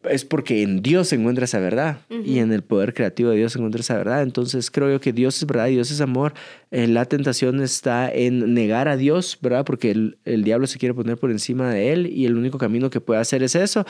es 0.04 0.24
porque 0.24 0.62
en 0.62 0.82
Dios 0.82 1.08
se 1.08 1.16
encuentra 1.16 1.44
esa 1.44 1.58
verdad 1.58 1.98
y 2.08 2.38
en 2.38 2.52
el 2.52 2.62
poder 2.62 2.94
creativo 2.94 3.30
de 3.30 3.36
Dios 3.36 3.52
se 3.52 3.58
encuentra 3.58 3.80
esa 3.80 3.96
verdad. 3.96 4.22
Entonces 4.22 4.70
creo 4.70 4.90
yo 4.90 5.00
que 5.00 5.12
Dios 5.12 5.36
es 5.36 5.46
verdad 5.46 5.68
y 5.68 5.72
Dios 5.72 5.90
es 5.90 6.00
amor. 6.00 6.32
Eh, 6.70 6.86
la 6.86 7.04
tentación 7.04 7.60
está 7.60 8.10
en 8.10 8.54
negar 8.54 8.88
a 8.88 8.96
Dios, 8.96 9.38
¿verdad? 9.40 9.64
Porque 9.64 9.90
el, 9.90 10.44
diablo 10.44 10.66
se 10.66 10.78
quiere 10.78 10.94
poner 10.94 11.18
por 11.18 11.30
encima 11.30 11.70
de 11.70 11.92
él 11.92 12.06
y 12.06 12.26
el 12.26 12.36
único 12.36 12.58
camino 12.58 12.88
que 12.88 13.00
puede 13.00 13.20
hacer 13.20 13.42
es 13.42 13.54
eso. 13.54 13.84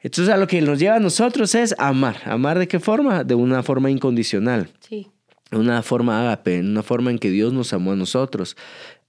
Entonces 0.00 0.32
a 0.32 0.36
lo 0.36 0.46
que 0.46 0.60
nos 0.60 0.78
lleva 0.78 0.96
a 0.96 1.00
nosotros 1.00 1.54
es 1.54 1.74
amar. 1.78 2.16
¿Amar 2.24 2.58
de 2.58 2.68
qué 2.68 2.80
forma? 2.80 3.24
De 3.24 3.34
una 3.34 3.62
forma 3.62 3.90
incondicional. 3.90 4.68
Sí. 4.80 5.08
Una 5.52 5.82
forma 5.82 6.20
ágape, 6.20 6.60
una 6.60 6.82
forma 6.82 7.10
en 7.10 7.18
que 7.18 7.30
Dios 7.30 7.52
nos 7.52 7.72
amó 7.72 7.92
a 7.92 7.96
nosotros. 7.96 8.56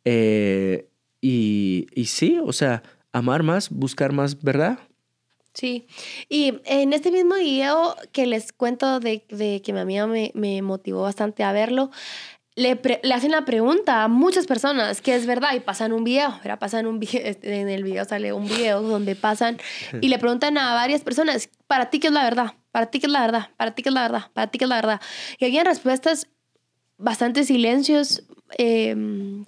Eh, 0.05 0.87
y, 1.19 1.87
y 1.93 2.05
sí, 2.05 2.39
o 2.43 2.51
sea, 2.51 2.83
amar 3.11 3.43
más, 3.43 3.69
buscar 3.69 4.11
más 4.13 4.41
verdad. 4.41 4.79
Sí, 5.53 5.87
y 6.29 6.61
en 6.63 6.93
este 6.93 7.11
mismo 7.11 7.35
video 7.35 7.95
que 8.13 8.25
les 8.25 8.53
cuento 8.53 9.01
de, 9.01 9.25
de 9.29 9.61
que 9.61 9.73
mi 9.73 9.79
amiga 9.79 10.07
me, 10.07 10.31
me 10.33 10.61
motivó 10.61 11.01
bastante 11.01 11.43
a 11.43 11.51
verlo, 11.51 11.91
le, 12.55 12.79
le, 13.03 13.13
hacen 13.13 13.31
la 13.31 13.45
pregunta 13.45 14.03
a 14.03 14.07
muchas 14.07 14.45
personas 14.45 15.01
que 15.01 15.15
es 15.15 15.25
verdad 15.25 15.53
y 15.55 15.61
pasan 15.61 15.93
un 15.93 16.03
video, 16.03 16.31
¿verdad? 16.43 16.59
Pasan 16.59 16.85
un 16.85 16.99
video, 16.99 17.21
este, 17.25 17.59
en 17.59 17.69
el 17.69 17.83
video 17.83 18.05
sale 18.05 18.33
un 18.33 18.45
video 18.45 18.81
donde 18.81 19.15
pasan 19.15 19.57
y 20.01 20.09
le 20.09 20.19
preguntan 20.19 20.57
a 20.57 20.73
varias 20.73 21.01
personas, 21.01 21.49
¿para 21.67 21.89
ti 21.89 21.99
qué 21.99 22.07
es 22.07 22.13
la 22.13 22.23
verdad? 22.23 22.53
¿Para 22.71 22.87
ti 22.87 22.99
qué 22.99 23.07
es 23.07 23.11
la 23.11 23.21
verdad? 23.21 23.49
¿Para 23.57 23.71
ti 23.71 23.83
qué 23.83 23.89
es 23.89 23.93
la 23.93 24.01
verdad? 24.01 24.31
¿Para 24.33 24.47
ti 24.47 24.57
qué 24.57 24.65
es 24.65 24.69
la 24.69 24.75
verdad? 24.75 25.01
Y 25.39 25.45
habían 25.45 25.65
respuestas, 25.65 26.27
bastantes 27.01 27.47
silencios, 27.47 28.23
eh, 28.57 28.95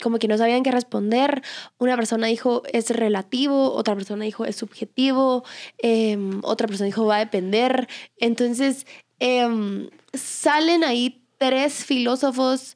como 0.01 0.17
que 0.19 0.27
no 0.27 0.37
sabían 0.37 0.63
qué 0.63 0.71
responder. 0.71 1.41
Una 1.77 1.95
persona 1.95 2.27
dijo 2.27 2.63
es 2.71 2.89
relativo, 2.89 3.73
otra 3.73 3.95
persona 3.95 4.25
dijo 4.25 4.45
es 4.45 4.55
subjetivo, 4.55 5.43
eh, 5.81 6.17
otra 6.41 6.67
persona 6.67 6.87
dijo 6.87 7.05
va 7.05 7.17
a 7.17 7.19
depender. 7.19 7.87
Entonces, 8.17 8.85
eh, 9.19 9.89
salen 10.13 10.83
ahí 10.83 11.25
tres 11.37 11.85
filósofos 11.85 12.75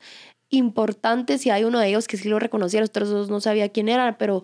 importantes 0.50 1.46
y 1.46 1.50
hay 1.50 1.64
uno 1.64 1.80
de 1.80 1.90
ellos 1.90 2.08
que 2.08 2.18
sí 2.18 2.30
lo 2.30 2.40
reconocía, 2.40 2.80
los 2.80 2.90
otros 2.90 3.10
dos 3.10 3.30
no 3.30 3.42
sabía 3.42 3.70
quién 3.70 3.90
era, 3.90 4.18
pero 4.18 4.44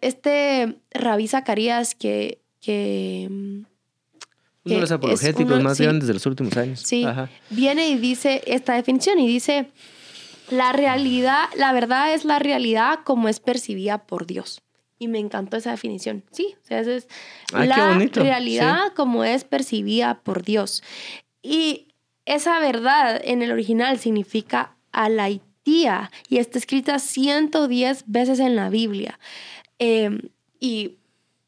este 0.00 0.78
Rabí 0.90 1.28
Zacarías 1.28 1.94
que... 1.94 2.40
que 2.60 3.64
uno 4.64 4.74
de 4.76 4.80
los 4.80 4.90
apologéticos 4.92 5.52
uno, 5.52 5.62
más 5.62 5.76
sí, 5.76 5.84
grandes 5.84 6.08
de 6.08 6.14
los 6.14 6.24
últimos 6.26 6.56
años. 6.56 6.80
Sí, 6.80 7.04
Ajá. 7.04 7.28
viene 7.50 7.88
y 7.88 7.96
dice 7.96 8.42
esta 8.46 8.74
definición 8.74 9.18
y 9.18 9.26
dice, 9.26 9.68
la 10.50 10.72
realidad, 10.72 11.48
la 11.56 11.72
verdad 11.72 12.14
es 12.14 12.24
la 12.24 12.38
realidad 12.38 13.00
como 13.04 13.28
es 13.28 13.40
percibida 13.40 14.06
por 14.06 14.26
Dios. 14.26 14.60
Y 14.98 15.08
me 15.08 15.18
encantó 15.18 15.56
esa 15.56 15.72
definición. 15.72 16.24
Sí, 16.30 16.54
o 16.62 16.66
sea, 16.66 16.80
esa 16.80 16.94
es 16.94 17.08
Ay, 17.52 17.68
la 17.68 17.98
realidad 18.14 18.84
sí. 18.86 18.92
como 18.94 19.24
es 19.24 19.44
percibida 19.44 20.20
por 20.22 20.44
Dios. 20.44 20.82
Y 21.42 21.88
esa 22.24 22.58
verdad 22.60 23.20
en 23.22 23.42
el 23.42 23.52
original 23.52 23.98
significa 23.98 24.76
alaitía 24.92 26.10
y 26.28 26.38
está 26.38 26.58
escrita 26.58 26.98
110 26.98 28.04
veces 28.06 28.38
en 28.38 28.56
la 28.56 28.70
Biblia. 28.70 29.18
Eh, 29.78 30.30
y 30.60 30.96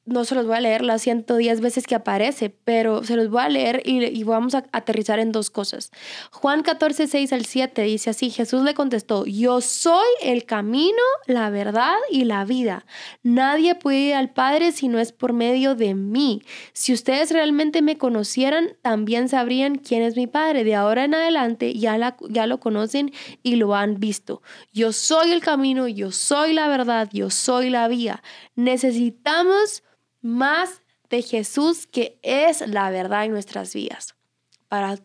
no 0.06 0.24
se 0.24 0.34
los 0.36 0.46
voy 0.46 0.56
a 0.56 0.60
leer 0.60 0.82
las 0.82 1.02
110 1.02 1.60
veces 1.60 1.86
que 1.86 1.96
aparece, 1.96 2.50
pero 2.50 3.02
se 3.02 3.16
los 3.16 3.28
voy 3.28 3.42
a 3.42 3.48
leer 3.48 3.82
y, 3.84 4.04
y, 4.04 4.22
vamos 4.22 4.54
a 4.54 4.64
aterrizar 4.72 5.18
en 5.18 5.32
dos 5.32 5.50
cosas. 5.50 5.90
Juan 6.30 6.62
14, 6.62 7.08
6 7.08 7.32
al 7.32 7.44
7 7.44 7.82
dice 7.82 8.10
así, 8.10 8.30
Jesús 8.30 8.62
le 8.62 8.74
contestó, 8.74 9.26
yo 9.26 9.60
soy 9.60 10.06
el 10.22 10.44
camino, 10.44 11.02
la 11.26 11.50
verdad 11.50 11.96
y 12.10 12.24
la 12.24 12.44
vida. 12.44 12.86
Nadie 13.22 13.74
puede 13.74 13.98
ir 13.98 14.14
al 14.14 14.30
Padre 14.30 14.70
si 14.72 14.86
no 14.88 15.00
es 15.00 15.10
por 15.12 15.32
medio 15.32 15.74
de 15.74 15.94
mí. 15.94 16.42
Si 16.72 16.92
ustedes 16.92 17.32
realmente 17.32 17.82
me 17.82 17.98
conocieran, 17.98 18.76
también 18.82 19.28
sabrían 19.28 19.76
quién 19.76 20.02
es 20.02 20.16
mi 20.16 20.28
Padre. 20.28 20.62
De 20.62 20.76
ahora 20.76 21.04
en 21.04 21.14
adelante 21.14 21.74
ya, 21.74 21.98
la, 21.98 22.16
ya 22.28 22.46
lo 22.46 22.60
conocen 22.60 23.12
y 23.42 23.56
lo 23.56 23.74
han 23.74 23.98
visto. 23.98 24.40
Yo 24.72 24.92
soy 24.92 25.32
el 25.32 25.40
camino, 25.40 25.88
yo 25.88 26.12
soy 26.12 26.52
la 26.52 26.68
verdad, 26.68 27.08
yo 27.12 27.30
soy 27.30 27.70
la 27.70 27.88
vía. 27.88 28.22
Necesitamos 28.54 29.82
más 30.26 30.82
de 31.08 31.22
Jesús 31.22 31.86
que 31.86 32.18
es 32.22 32.66
la 32.66 32.90
verdad 32.90 33.24
en 33.24 33.30
nuestras 33.30 33.72
vidas. 33.72 34.16
Para, 34.68 34.98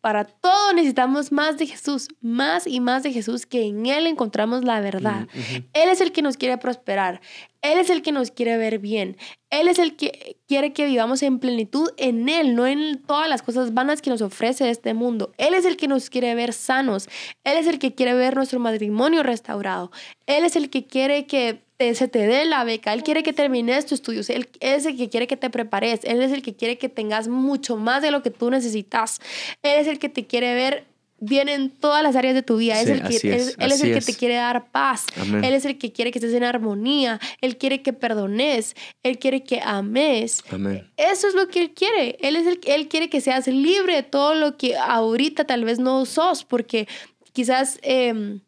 para 0.00 0.24
todo 0.24 0.74
necesitamos 0.74 1.32
más 1.32 1.56
de 1.56 1.66
Jesús, 1.66 2.08
más 2.20 2.66
y 2.66 2.80
más 2.80 3.02
de 3.02 3.12
Jesús, 3.12 3.46
que 3.46 3.64
en 3.64 3.86
Él 3.86 4.06
encontramos 4.06 4.62
la 4.62 4.80
verdad. 4.80 5.22
Uh 5.34 5.38
-huh. 5.38 5.68
Él 5.72 5.88
es 5.88 6.00
el 6.00 6.12
que 6.12 6.22
nos 6.22 6.36
quiere 6.36 6.58
prosperar, 6.58 7.22
Él 7.62 7.78
es 7.78 7.90
el 7.90 8.02
que 8.02 8.12
nos 8.12 8.30
quiere 8.30 8.56
ver 8.56 8.78
bien, 8.78 9.16
Él 9.50 9.68
es 9.68 9.78
el 9.78 9.96
que 9.96 10.36
quiere 10.48 10.72
que 10.72 10.86
vivamos 10.86 11.22
en 11.22 11.38
plenitud 11.38 11.90
en 11.98 12.28
Él, 12.28 12.54
no 12.54 12.66
en 12.66 13.02
todas 13.02 13.28
las 13.28 13.42
cosas 13.42 13.74
vanas 13.74 14.00
que 14.00 14.10
nos 14.10 14.22
ofrece 14.22 14.70
este 14.70 14.94
mundo. 14.94 15.32
Él 15.36 15.54
es 15.54 15.64
el 15.64 15.76
que 15.76 15.88
nos 15.88 16.08
quiere 16.08 16.34
ver 16.34 16.52
sanos, 16.52 17.08
Él 17.44 17.58
es 17.58 17.66
el 17.66 17.78
que 17.78 17.94
quiere 17.94 18.14
ver 18.14 18.34
nuestro 18.34 18.60
matrimonio 18.60 19.22
restaurado, 19.22 19.90
Él 20.26 20.44
es 20.44 20.56
el 20.56 20.70
que 20.70 20.86
quiere 20.86 21.26
que 21.26 21.62
te, 21.76 21.94
se 21.94 22.08
te 22.08 22.26
dé 22.26 22.44
la 22.44 22.64
beca, 22.64 22.92
Él 22.92 23.02
quiere 23.02 23.22
que 23.22 23.32
termines 23.32 23.84
tus 23.84 23.92
estudios, 23.92 24.30
Él 24.30 24.48
es 24.60 24.86
el 24.86 24.96
que 24.96 25.08
quiere 25.08 25.26
que 25.26 25.36
te 25.36 25.50
prepares, 25.50 26.00
Él 26.04 26.22
es 26.22 26.32
el 26.32 26.42
que 26.42 26.54
quiere 26.54 26.78
que 26.78 26.88
tengas 26.88 27.28
mucho 27.28 27.76
más 27.76 28.02
de 28.02 28.10
lo 28.10 28.22
que 28.22 28.30
tú 28.30 28.50
necesitas, 28.50 29.20
Él 29.62 29.80
es 29.80 29.86
el 29.86 29.98
que 29.98 30.08
te 30.08 30.26
quiere 30.26 30.54
ver 30.54 30.89
bien 31.20 31.48
en 31.48 31.70
todas 31.70 32.02
las 32.02 32.16
áreas 32.16 32.34
de 32.34 32.42
tu 32.42 32.56
vida. 32.56 32.74
Sí, 32.76 32.82
es 32.82 32.88
el 32.88 33.02
que, 33.02 33.16
es, 33.16 33.24
es, 33.24 33.56
él 33.58 33.72
es 33.72 33.80
el 33.82 33.92
es. 33.92 34.04
que 34.06 34.12
te 34.12 34.18
quiere 34.18 34.34
dar 34.34 34.70
paz. 34.70 35.06
Amén. 35.20 35.44
Él 35.44 35.54
es 35.54 35.64
el 35.64 35.78
que 35.78 35.92
quiere 35.92 36.10
que 36.10 36.18
estés 36.18 36.34
en 36.34 36.44
armonía. 36.44 37.20
Él 37.40 37.56
quiere 37.56 37.82
que 37.82 37.92
perdones. 37.92 38.74
Él 39.02 39.18
quiere 39.18 39.44
que 39.44 39.60
ames. 39.62 40.42
Amén. 40.50 40.90
Eso 40.96 41.28
es 41.28 41.34
lo 41.34 41.48
que 41.48 41.60
Él 41.60 41.72
quiere. 41.72 42.16
Él, 42.20 42.36
es 42.36 42.46
el, 42.46 42.60
él 42.66 42.88
quiere 42.88 43.08
que 43.08 43.20
seas 43.20 43.46
libre 43.46 43.94
de 43.94 44.02
todo 44.02 44.34
lo 44.34 44.56
que 44.56 44.76
ahorita 44.76 45.44
tal 45.44 45.64
vez 45.64 45.78
no 45.78 46.04
sos, 46.06 46.44
porque 46.44 46.88
quizás... 47.32 47.78
Eh, 47.82 48.40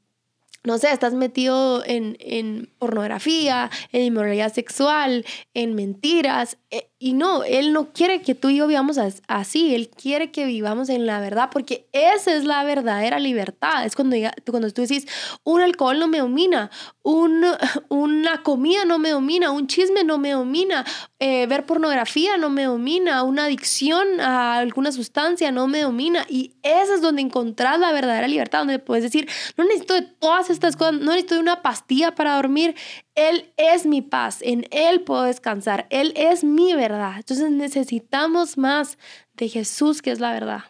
no 0.64 0.78
sé, 0.78 0.92
estás 0.92 1.12
metido 1.12 1.82
en, 1.84 2.16
en, 2.20 2.70
pornografía, 2.78 3.70
en 3.90 4.02
inmoralidad 4.02 4.52
sexual, 4.52 5.24
en 5.54 5.74
mentiras. 5.74 6.56
Eh, 6.70 6.88
y 7.00 7.14
no, 7.14 7.42
Él 7.42 7.72
no 7.72 7.92
quiere 7.92 8.22
que 8.22 8.36
tú 8.36 8.48
y 8.48 8.58
yo 8.58 8.68
vivamos 8.68 8.96
así. 9.26 9.74
Él 9.74 9.90
quiere 9.90 10.30
que 10.30 10.44
vivamos 10.46 10.88
en 10.88 11.04
la 11.04 11.18
verdad, 11.18 11.48
porque 11.50 11.88
esa 11.90 12.32
es 12.32 12.44
la 12.44 12.62
verdadera 12.62 13.18
libertad. 13.18 13.84
Es 13.84 13.96
cuando, 13.96 14.16
cuando 14.48 14.70
tú 14.70 14.82
decís, 14.82 15.08
un 15.42 15.60
alcohol 15.60 15.98
no 15.98 16.06
me 16.06 16.18
domina, 16.18 16.70
un, 17.02 17.44
una 17.88 18.44
comida 18.44 18.84
no 18.84 19.00
me 19.00 19.10
domina, 19.10 19.50
un 19.50 19.66
chisme 19.66 20.04
no 20.04 20.18
me 20.18 20.30
domina, 20.30 20.84
eh, 21.18 21.46
ver 21.48 21.66
pornografía 21.66 22.36
no 22.36 22.50
me 22.50 22.64
domina, 22.64 23.24
una 23.24 23.46
adicción 23.46 24.20
a 24.20 24.58
alguna 24.58 24.92
sustancia 24.92 25.50
no 25.50 25.66
me 25.66 25.80
domina. 25.80 26.24
Y 26.28 26.54
esa 26.62 26.94
es 26.94 27.02
donde 27.02 27.22
encontrás 27.22 27.80
la 27.80 27.90
verdadera 27.90 28.28
libertad, 28.28 28.60
donde 28.60 28.78
puedes 28.78 29.02
decir, 29.02 29.28
no 29.56 29.64
necesito 29.64 29.94
de 29.94 30.02
todas 30.02 30.51
no 30.60 31.12
necesito 31.12 31.38
una 31.38 31.62
pastilla 31.62 32.14
para 32.14 32.36
dormir. 32.36 32.74
Él 33.14 33.50
es 33.56 33.86
mi 33.86 34.02
paz, 34.02 34.38
en 34.42 34.66
Él 34.70 35.02
puedo 35.02 35.22
descansar, 35.24 35.86
Él 35.90 36.12
es 36.16 36.44
mi 36.44 36.74
verdad. 36.74 37.14
Entonces 37.16 37.50
necesitamos 37.50 38.58
más 38.58 38.98
de 39.34 39.48
Jesús, 39.48 40.02
que 40.02 40.10
es 40.10 40.20
la 40.20 40.32
verdad. 40.32 40.64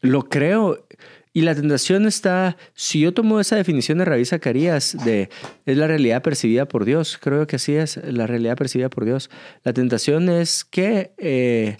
Lo 0.00 0.28
creo. 0.28 0.86
Y 1.32 1.42
la 1.42 1.54
tentación 1.54 2.06
está, 2.06 2.56
si 2.74 3.00
yo 3.00 3.14
tomo 3.14 3.38
esa 3.38 3.54
definición 3.54 3.98
de 3.98 4.04
Rabí 4.04 4.24
Zacarías, 4.24 4.96
de 5.04 5.28
es 5.66 5.76
la 5.76 5.86
realidad 5.86 6.22
percibida 6.22 6.66
por 6.66 6.84
Dios, 6.84 7.18
creo 7.18 7.46
que 7.46 7.56
así 7.56 7.74
es, 7.74 7.96
la 8.04 8.26
realidad 8.26 8.56
percibida 8.56 8.88
por 8.88 9.04
Dios. 9.04 9.30
La 9.62 9.72
tentación 9.72 10.28
es 10.30 10.64
que, 10.64 11.12
eh, 11.18 11.76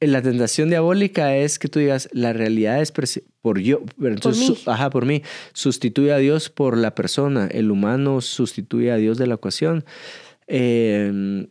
la 0.00 0.22
tentación 0.22 0.70
diabólica 0.70 1.36
es 1.36 1.58
que 1.58 1.68
tú 1.68 1.80
digas, 1.80 2.08
la 2.12 2.32
realidad 2.32 2.80
es 2.80 2.92
por 2.92 3.58
yo, 3.60 3.82
entonces, 4.00 4.50
por 4.50 4.56
mí. 4.56 4.62
ajá, 4.66 4.90
por 4.90 5.06
mí, 5.06 5.22
sustituye 5.52 6.12
a 6.12 6.18
Dios 6.18 6.50
por 6.50 6.76
la 6.76 6.94
persona, 6.94 7.48
el 7.50 7.70
humano 7.70 8.20
sustituye 8.20 8.92
a 8.92 8.96
Dios 8.96 9.18
de 9.18 9.26
la 9.26 9.34
ecuación. 9.34 9.84
Eh, 10.46 11.46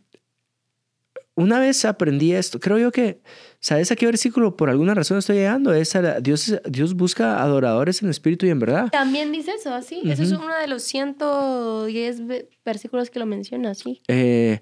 una 1.38 1.60
vez 1.60 1.86
aprendí 1.86 2.34
esto, 2.34 2.60
creo 2.60 2.80
yo 2.80 2.92
que, 2.92 3.22
¿sabes 3.60 3.92
a 3.92 3.96
qué 3.96 4.08
versículo 4.08 4.58
por 4.58 4.72
alguna 4.72 4.96
razón 4.96 5.20
estoy 5.20 5.36
llegando? 5.36 5.72
Es 5.72 5.96
a, 5.96 6.20
Dios, 6.20 6.52
Dios 6.68 6.96
busca 6.96 7.44
adoradores 7.44 8.02
en 8.02 8.10
espíritu 8.10 8.48
y 8.48 8.50
en 8.50 8.58
verdad. 8.58 8.90
También 8.92 9.32
dice 9.32 9.52
eso, 9.52 9.72
así. 9.72 10.02
Uh 10.04 10.08
-huh. 10.08 10.14
Eso 10.14 10.24
es 10.24 10.32
uno 10.32 10.58
de 10.60 10.66
los 10.66 10.82
110 10.82 12.22
versículos 12.66 13.12
que 13.12 13.20
lo 13.20 13.28
menciona, 13.28 13.70
así. 13.70 14.02
Eh, 14.08 14.60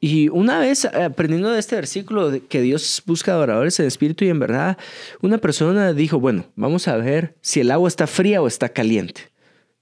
y 0.00 0.28
una 0.28 0.60
vez 0.60 0.84
aprendiendo 0.84 1.50
de 1.50 1.58
este 1.58 1.74
versículo 1.74 2.32
que 2.48 2.62
Dios 2.62 3.02
busca 3.04 3.32
adoradores 3.32 3.80
en 3.80 3.86
espíritu 3.86 4.24
y 4.24 4.28
en 4.28 4.38
verdad, 4.38 4.78
una 5.22 5.38
persona 5.38 5.92
dijo, 5.92 6.20
bueno, 6.20 6.44
vamos 6.54 6.86
a 6.86 6.96
ver 6.96 7.34
si 7.40 7.60
el 7.60 7.70
agua 7.72 7.88
está 7.88 8.06
fría 8.06 8.40
o 8.40 8.46
está 8.46 8.68
caliente. 8.68 9.22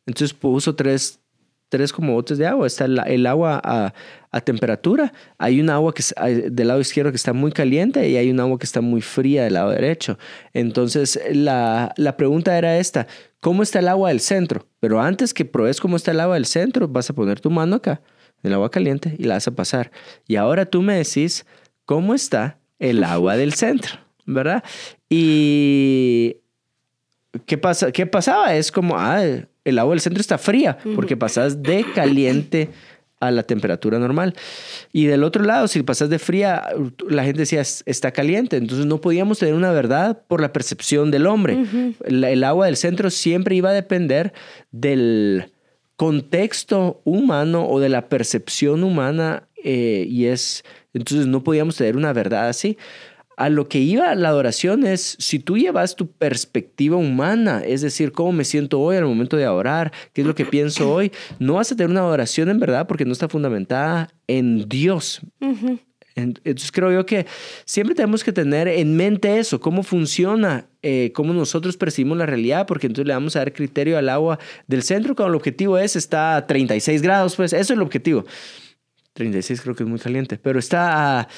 Entonces 0.06 0.32
puso 0.32 0.74
tres, 0.74 1.20
tres 1.68 1.92
como 1.92 2.14
botes 2.14 2.38
de 2.38 2.46
agua. 2.46 2.66
Está 2.66 2.86
el, 2.86 3.26
agua 3.26 3.60
a, 3.62 3.92
temperatura. 4.40 5.12
Hay 5.36 5.60
un 5.60 5.68
agua 5.68 5.92
que 5.92 6.02
del 6.50 6.68
lado 6.68 6.80
izquierdo 6.80 7.10
que 7.10 7.16
está 7.16 7.32
muy 7.34 7.52
caliente 7.52 8.08
y 8.08 8.16
hay 8.16 8.30
un 8.30 8.40
agua 8.40 8.58
que 8.58 8.66
está 8.66 8.80
muy 8.80 9.02
fría 9.02 9.44
del 9.44 9.54
lado 9.54 9.70
derecho. 9.70 10.18
Entonces 10.54 11.20
la, 11.30 11.92
la 11.96 12.16
pregunta 12.16 12.56
era 12.56 12.78
esta, 12.78 13.06
¿cómo 13.40 13.62
está 13.62 13.80
el 13.80 13.88
agua 13.88 14.08
del 14.10 14.20
centro? 14.20 14.66
Pero 14.80 15.00
antes 15.00 15.34
que 15.34 15.44
pruebes 15.44 15.80
cómo 15.80 15.96
está 15.96 16.12
el 16.12 16.20
agua 16.20 16.34
del 16.34 16.46
centro, 16.46 16.88
vas 16.88 17.10
a 17.10 17.14
poner 17.14 17.40
tu 17.40 17.50
mano 17.50 17.76
acá 17.76 18.00
el 18.46 18.54
agua 18.54 18.70
caliente 18.70 19.14
y 19.18 19.24
la 19.24 19.34
vas 19.34 19.48
a 19.48 19.54
pasar. 19.54 19.90
Y 20.26 20.36
ahora 20.36 20.66
tú 20.66 20.82
me 20.82 20.94
decís 20.94 21.46
cómo 21.84 22.14
está 22.14 22.58
el 22.78 23.04
agua 23.04 23.36
del 23.36 23.54
centro, 23.54 23.98
¿verdad? 24.24 24.62
Y 25.08 26.36
¿qué, 27.46 27.58
pasa? 27.58 27.92
¿qué 27.92 28.06
pasaba? 28.06 28.54
Es 28.54 28.72
como, 28.72 28.96
ah, 28.98 29.22
el 29.64 29.78
agua 29.78 29.92
del 29.92 30.00
centro 30.00 30.20
está 30.20 30.38
fría, 30.38 30.78
porque 30.94 31.16
pasas 31.16 31.62
de 31.62 31.84
caliente 31.94 32.70
a 33.20 33.30
la 33.30 33.42
temperatura 33.42 33.98
normal. 33.98 34.34
Y 34.92 35.06
del 35.06 35.24
otro 35.24 35.42
lado, 35.42 35.68
si 35.68 35.82
pasas 35.82 36.10
de 36.10 36.18
fría, 36.18 36.68
la 37.08 37.24
gente 37.24 37.40
decía, 37.40 37.60
está 37.60 38.12
caliente. 38.12 38.56
Entonces 38.56 38.86
no 38.86 39.00
podíamos 39.00 39.38
tener 39.38 39.54
una 39.54 39.72
verdad 39.72 40.22
por 40.28 40.40
la 40.40 40.52
percepción 40.52 41.10
del 41.10 41.26
hombre. 41.26 41.64
el, 42.04 42.44
agua 42.44 42.66
del 42.66 42.76
centro 42.76 43.10
siempre 43.10 43.54
iba 43.54 43.70
a 43.70 43.72
depender 43.72 44.32
del 44.70 45.50
contexto 45.96 47.00
humano 47.04 47.66
o 47.66 47.80
de 47.80 47.88
la 47.88 48.08
percepción 48.08 48.84
humana 48.84 49.48
eh, 49.64 50.06
y 50.08 50.26
es, 50.26 50.64
entonces 50.92 51.26
no 51.26 51.42
podíamos 51.42 51.76
tener 51.76 51.96
una 51.96 52.12
verdad 52.12 52.48
así 52.48 52.76
a 53.36 53.50
lo 53.50 53.68
que 53.68 53.78
iba 53.78 54.14
la 54.14 54.28
adoración 54.28 54.86
es, 54.86 55.16
si 55.18 55.38
tú 55.38 55.58
llevas 55.58 55.94
tu 55.94 56.10
perspectiva 56.10 56.96
humana, 56.96 57.62
es 57.64 57.82
decir, 57.82 58.12
cómo 58.12 58.32
me 58.32 58.44
siento 58.44 58.80
hoy 58.80 58.96
al 58.96 59.04
momento 59.04 59.36
de 59.36 59.46
orar, 59.46 59.92
qué 60.12 60.22
es 60.22 60.26
lo 60.26 60.34
que 60.34 60.46
pienso 60.46 60.90
hoy, 60.92 61.12
no 61.38 61.54
vas 61.54 61.70
a 61.70 61.76
tener 61.76 61.90
una 61.90 62.00
adoración 62.00 62.48
en 62.48 62.58
verdad 62.58 62.86
porque 62.86 63.04
no 63.04 63.12
está 63.12 63.28
fundamentada 63.28 64.08
en 64.26 64.68
Dios. 64.68 65.20
Entonces 66.14 66.72
creo 66.72 66.90
yo 66.90 67.04
que 67.04 67.26
siempre 67.66 67.94
tenemos 67.94 68.24
que 68.24 68.32
tener 68.32 68.68
en 68.68 68.96
mente 68.96 69.38
eso, 69.38 69.60
cómo 69.60 69.82
funciona, 69.82 70.66
eh, 70.88 71.10
cómo 71.12 71.32
nosotros 71.32 71.76
percibimos 71.76 72.16
la 72.16 72.26
realidad, 72.26 72.64
porque 72.64 72.86
entonces 72.86 73.08
le 73.08 73.12
vamos 73.12 73.34
a 73.34 73.40
dar 73.40 73.52
criterio 73.52 73.98
al 73.98 74.08
agua 74.08 74.38
del 74.68 74.84
centro 74.84 75.16
cuando 75.16 75.30
el 75.30 75.36
objetivo 75.36 75.78
es, 75.78 75.96
está 75.96 76.36
a 76.36 76.46
36 76.46 77.02
grados, 77.02 77.34
pues 77.34 77.52
eso 77.52 77.60
es 77.60 77.70
el 77.70 77.82
objetivo. 77.82 78.24
36 79.14 79.62
creo 79.62 79.74
que 79.74 79.82
es 79.82 79.88
muy 79.88 79.98
caliente, 79.98 80.38
pero 80.38 80.60
está 80.60 81.18
a 81.18 81.28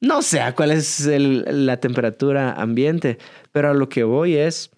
no 0.00 0.20
sé 0.20 0.40
a 0.40 0.52
cuál 0.56 0.72
es 0.72 1.06
la 1.06 1.76
temperatura 1.76 2.54
ambiente, 2.54 3.18
pero 3.52 3.70
a 3.70 3.74
lo 3.74 3.88
que 3.88 4.02
voy 4.02 4.34
es, 4.34 4.72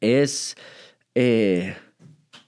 es, 0.00 0.56
eh, 1.14 1.76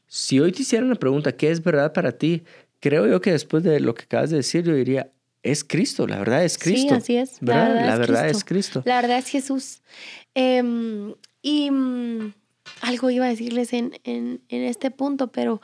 si 0.09 0.41
hoy 0.41 0.51
te 0.51 0.63
hiciera 0.63 0.85
una 0.85 0.97
pregunta, 0.97 1.37
¿qué 1.37 1.53
es 1.53 1.63
verdad 1.63 1.93
para 1.93 2.11
ti? 2.11 2.43
Creo 2.81 3.07
yo 3.07 3.21
que 3.21 3.31
después 3.31 3.63
de 3.63 3.79
lo 3.79 3.95
que 3.95 4.03
acabas 4.03 4.31
de 4.31 4.39
decir, 4.39 4.65
yo 4.65 4.75
diría, 4.75 5.13
es 5.43 5.65
Cristo, 5.65 6.07
la 6.07 6.19
verdad 6.19 6.45
es 6.45 6.57
Cristo. 6.57 6.89
Sí, 6.89 6.95
así 6.95 7.17
es. 7.17 7.39
La 7.41 7.69
verdad, 7.97 8.29
es, 8.29 8.45
Cristo. 8.45 8.83
La 8.85 9.01
verdad 9.01 9.19
es 9.19 9.27
Jesús. 9.27 9.83
Em, 10.35 11.15
y 11.43 11.71
mm, 11.71 12.33
algo 12.81 13.11
iba 13.11 13.27
a 13.27 13.29
decirles 13.29 13.73
en, 13.73 14.01
en, 14.05 14.43
en 14.49 14.63
este 14.63 14.91
punto, 14.91 15.33
pero 15.33 15.61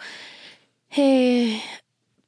eh, 0.96 1.60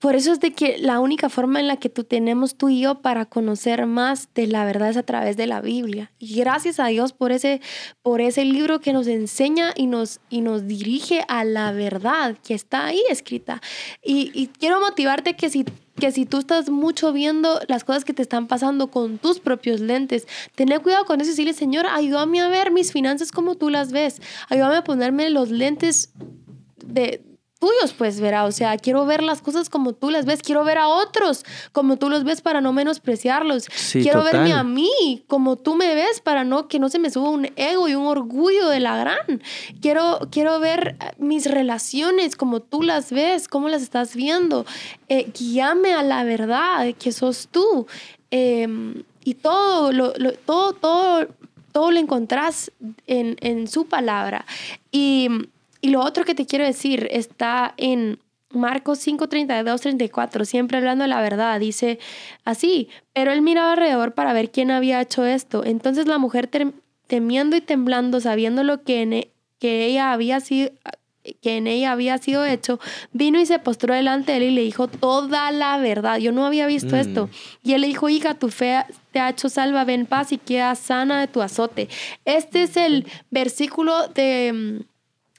por 0.01 0.17
eso 0.17 0.33
es 0.33 0.41
de 0.41 0.53
que 0.53 0.79
la 0.79 0.99
única 0.99 1.29
forma 1.29 1.61
en 1.61 1.69
la 1.69 1.77
que 1.77 1.91
tú 1.91 2.05
tenemos 2.05 2.55
tú 2.55 2.71
y 2.71 2.81
yo 2.81 3.03
para 3.03 3.27
conocer 3.27 3.85
más 3.85 4.29
de 4.35 4.47
la 4.47 4.65
verdad 4.65 4.89
es 4.89 4.97
a 4.97 5.03
través 5.03 5.37
de 5.37 5.47
la 5.47 5.61
Biblia. 5.61 6.11
Y 6.19 6.37
gracias 6.37 6.81
a 6.81 6.87
Dios 6.87 7.13
por 7.13 7.33
ese, 7.33 7.61
por 8.01 8.23
ese 8.23 8.47
libro 8.47 8.81
que 8.81 8.95
nos 8.95 9.07
enseña 9.07 9.75
y 9.77 9.87
nos, 9.87 10.21
y 10.31 10.41
nos 10.41 10.67
dirige 10.67 11.23
a 11.29 11.45
la 11.45 11.73
verdad 11.73 12.39
que 12.43 12.55
está 12.55 12.87
ahí 12.87 13.03
escrita. 13.11 13.61
Y, 14.03 14.49
quiero 14.59 14.81
motivarte 14.81 15.37
que 15.37 15.51
si 15.51 15.65
que 15.99 16.13
si 16.13 16.25
tú 16.25 16.39
estás 16.39 16.71
mucho 16.71 17.13
viendo 17.13 17.61
las 17.69 17.85
cosas 17.85 18.07
que 18.07 18.15
te 18.15 18.23
están 18.23 18.47
pasando 18.47 18.91
con 18.91 19.19
tus 19.19 19.39
propios 19.39 19.81
lentes, 19.81 20.27
ten 20.55 20.71
cuidado 20.81 21.05
con 21.05 21.21
eso 21.21 21.29
y 21.29 21.33
decirle, 21.33 21.53
Señor, 21.53 21.85
ayúdame 21.87 22.41
a 22.41 22.49
ver 22.49 22.71
mis 22.71 22.91
finanzas 22.91 23.31
como 23.31 23.55
tú 23.55 23.69
las 23.69 23.93
ves. 23.93 24.23
Ayúdame 24.49 24.77
a 24.77 24.85
ponerme 24.85 25.29
los 25.29 25.51
lentes 25.51 26.11
de, 26.83 27.21
tuyos, 27.61 27.93
pues, 27.97 28.21
verá. 28.21 28.45
O 28.47 28.53
sea, 28.53 28.77
quiero 28.79 29.07
ver 29.07 29.23
las 29.23 29.43
cosas 29.43 29.69
como 29.69 29.93
tú 29.93 30.11
las 30.11 30.25
ves. 30.25 30.43
Quiero 30.43 30.65
ver 30.65 30.79
a 30.79 30.89
otros 30.89 31.45
como 31.73 31.97
tú 31.97 32.09
los 32.09 32.25
ves 32.25 32.41
para 32.41 32.61
no 32.61 32.73
menospreciarlos. 32.73 33.67
quiero 33.93 34.25
verme 34.25 34.53
a 34.53 34.65
mí 34.65 35.23
como 35.29 35.57
tú 35.57 35.77
me 35.77 35.95
ves 35.95 36.21
para 36.21 36.43
no 36.43 36.67
que 36.67 36.79
no 36.79 36.89
se 36.89 36.99
me 36.99 37.11
suba 37.11 37.29
un 37.29 37.51
ego 37.57 37.87
y 37.87 37.95
un 37.95 38.07
orgullo 38.07 38.69
de 38.69 38.81
la 38.81 38.97
gran. 38.97 39.43
Quiero, 39.81 40.21
quiero 40.33 40.59
ver 40.59 40.97
mis 41.19 41.49
relaciones 41.49 42.35
como 42.35 42.61
tú 42.61 42.83
las 42.83 43.13
ves, 43.13 43.47
cómo 43.47 43.69
las 43.69 43.83
estás 43.83 44.17
viendo. 44.17 44.65
Eh, 45.09 45.31
guíame 45.39 45.93
a 45.93 46.03
la 46.03 46.25
verdad 46.25 46.87
que 46.99 47.13
sos 47.13 47.49
tú. 47.51 47.87
Em, 48.31 49.03
y 49.23 49.35
todo, 49.35 49.93
lo, 49.93 50.13
todo, 50.47 50.73
todo, 50.73 51.29
todo 51.73 51.91
lo 51.91 51.99
encontrás 51.99 52.73
en, 53.07 53.37
en 53.41 53.69
su 53.69 53.87
palabra. 53.87 54.47
Y 54.91 55.29
y 55.81 55.91
lo 55.91 56.01
otro 56.01 56.25
que 56.25 56.35
te 56.35 56.47
quiero 56.47 56.65
decir 56.65 57.09
está 57.11 57.75
en 57.77 58.19
Marcos 58.53 58.99
5, 58.99 59.29
32, 59.29 59.81
34, 59.81 60.45
siempre 60.45 60.79
hablando 60.79 61.03
de 61.03 61.09
la 61.09 61.21
verdad, 61.21 61.61
dice 61.61 61.99
así, 62.45 62.89
pero 63.13 63.33
él 63.33 63.43
miraba 63.43 63.73
alrededor 63.73 64.13
para 64.13 64.33
ver 64.33 64.51
quién 64.51 64.71
había 64.71 65.01
hecho 65.01 65.25
esto. 65.25 65.65
Entonces 65.65 66.07
la 66.07 66.19
mujer 66.19 66.51
temiendo 67.07 67.57
y 67.57 67.61
temblando, 67.61 68.21
sabiendo 68.21 68.65
lo 68.65 68.83
que, 68.83 69.03
en, 69.03 69.13
e, 69.13 69.31
que 69.61 69.87
ella 69.87 70.13
había 70.13 70.41
sido 70.41 70.71
que 71.43 71.59
en 71.59 71.67
ella 71.67 71.93
había 71.93 72.17
sido 72.17 72.47
hecho, 72.47 72.81
vino 73.13 73.39
y 73.39 73.45
se 73.45 73.59
postró 73.59 73.95
delante 73.95 74.33
de 74.33 74.39
él 74.39 74.45
y 74.45 74.51
le 74.53 74.63
dijo 74.63 74.89
toda 74.89 75.51
la 75.53 75.77
verdad. 75.77 76.19
Yo 76.19 76.33
no 76.33 76.47
había 76.47 76.67
visto 76.67 76.97
mm. 76.97 76.99
esto. 76.99 77.31
Y 77.63 77.75
él 77.75 77.83
le 77.83 77.89
dijo, 77.89 78.09
hija, 78.09 78.35
tu 78.35 78.49
fe 78.49 78.85
te 79.13 79.21
ha 79.21 79.29
hecho 79.29 79.51
salva, 79.51 79.85
ven 79.85 80.07
paz 80.07 80.33
y 80.33 80.39
queda 80.39 80.75
sana 80.75 81.21
de 81.21 81.29
tu 81.29 81.43
azote. 81.43 81.89
Este 82.25 82.63
es 82.63 82.77
el 82.79 83.07
versículo 83.31 84.09
de 84.09 84.83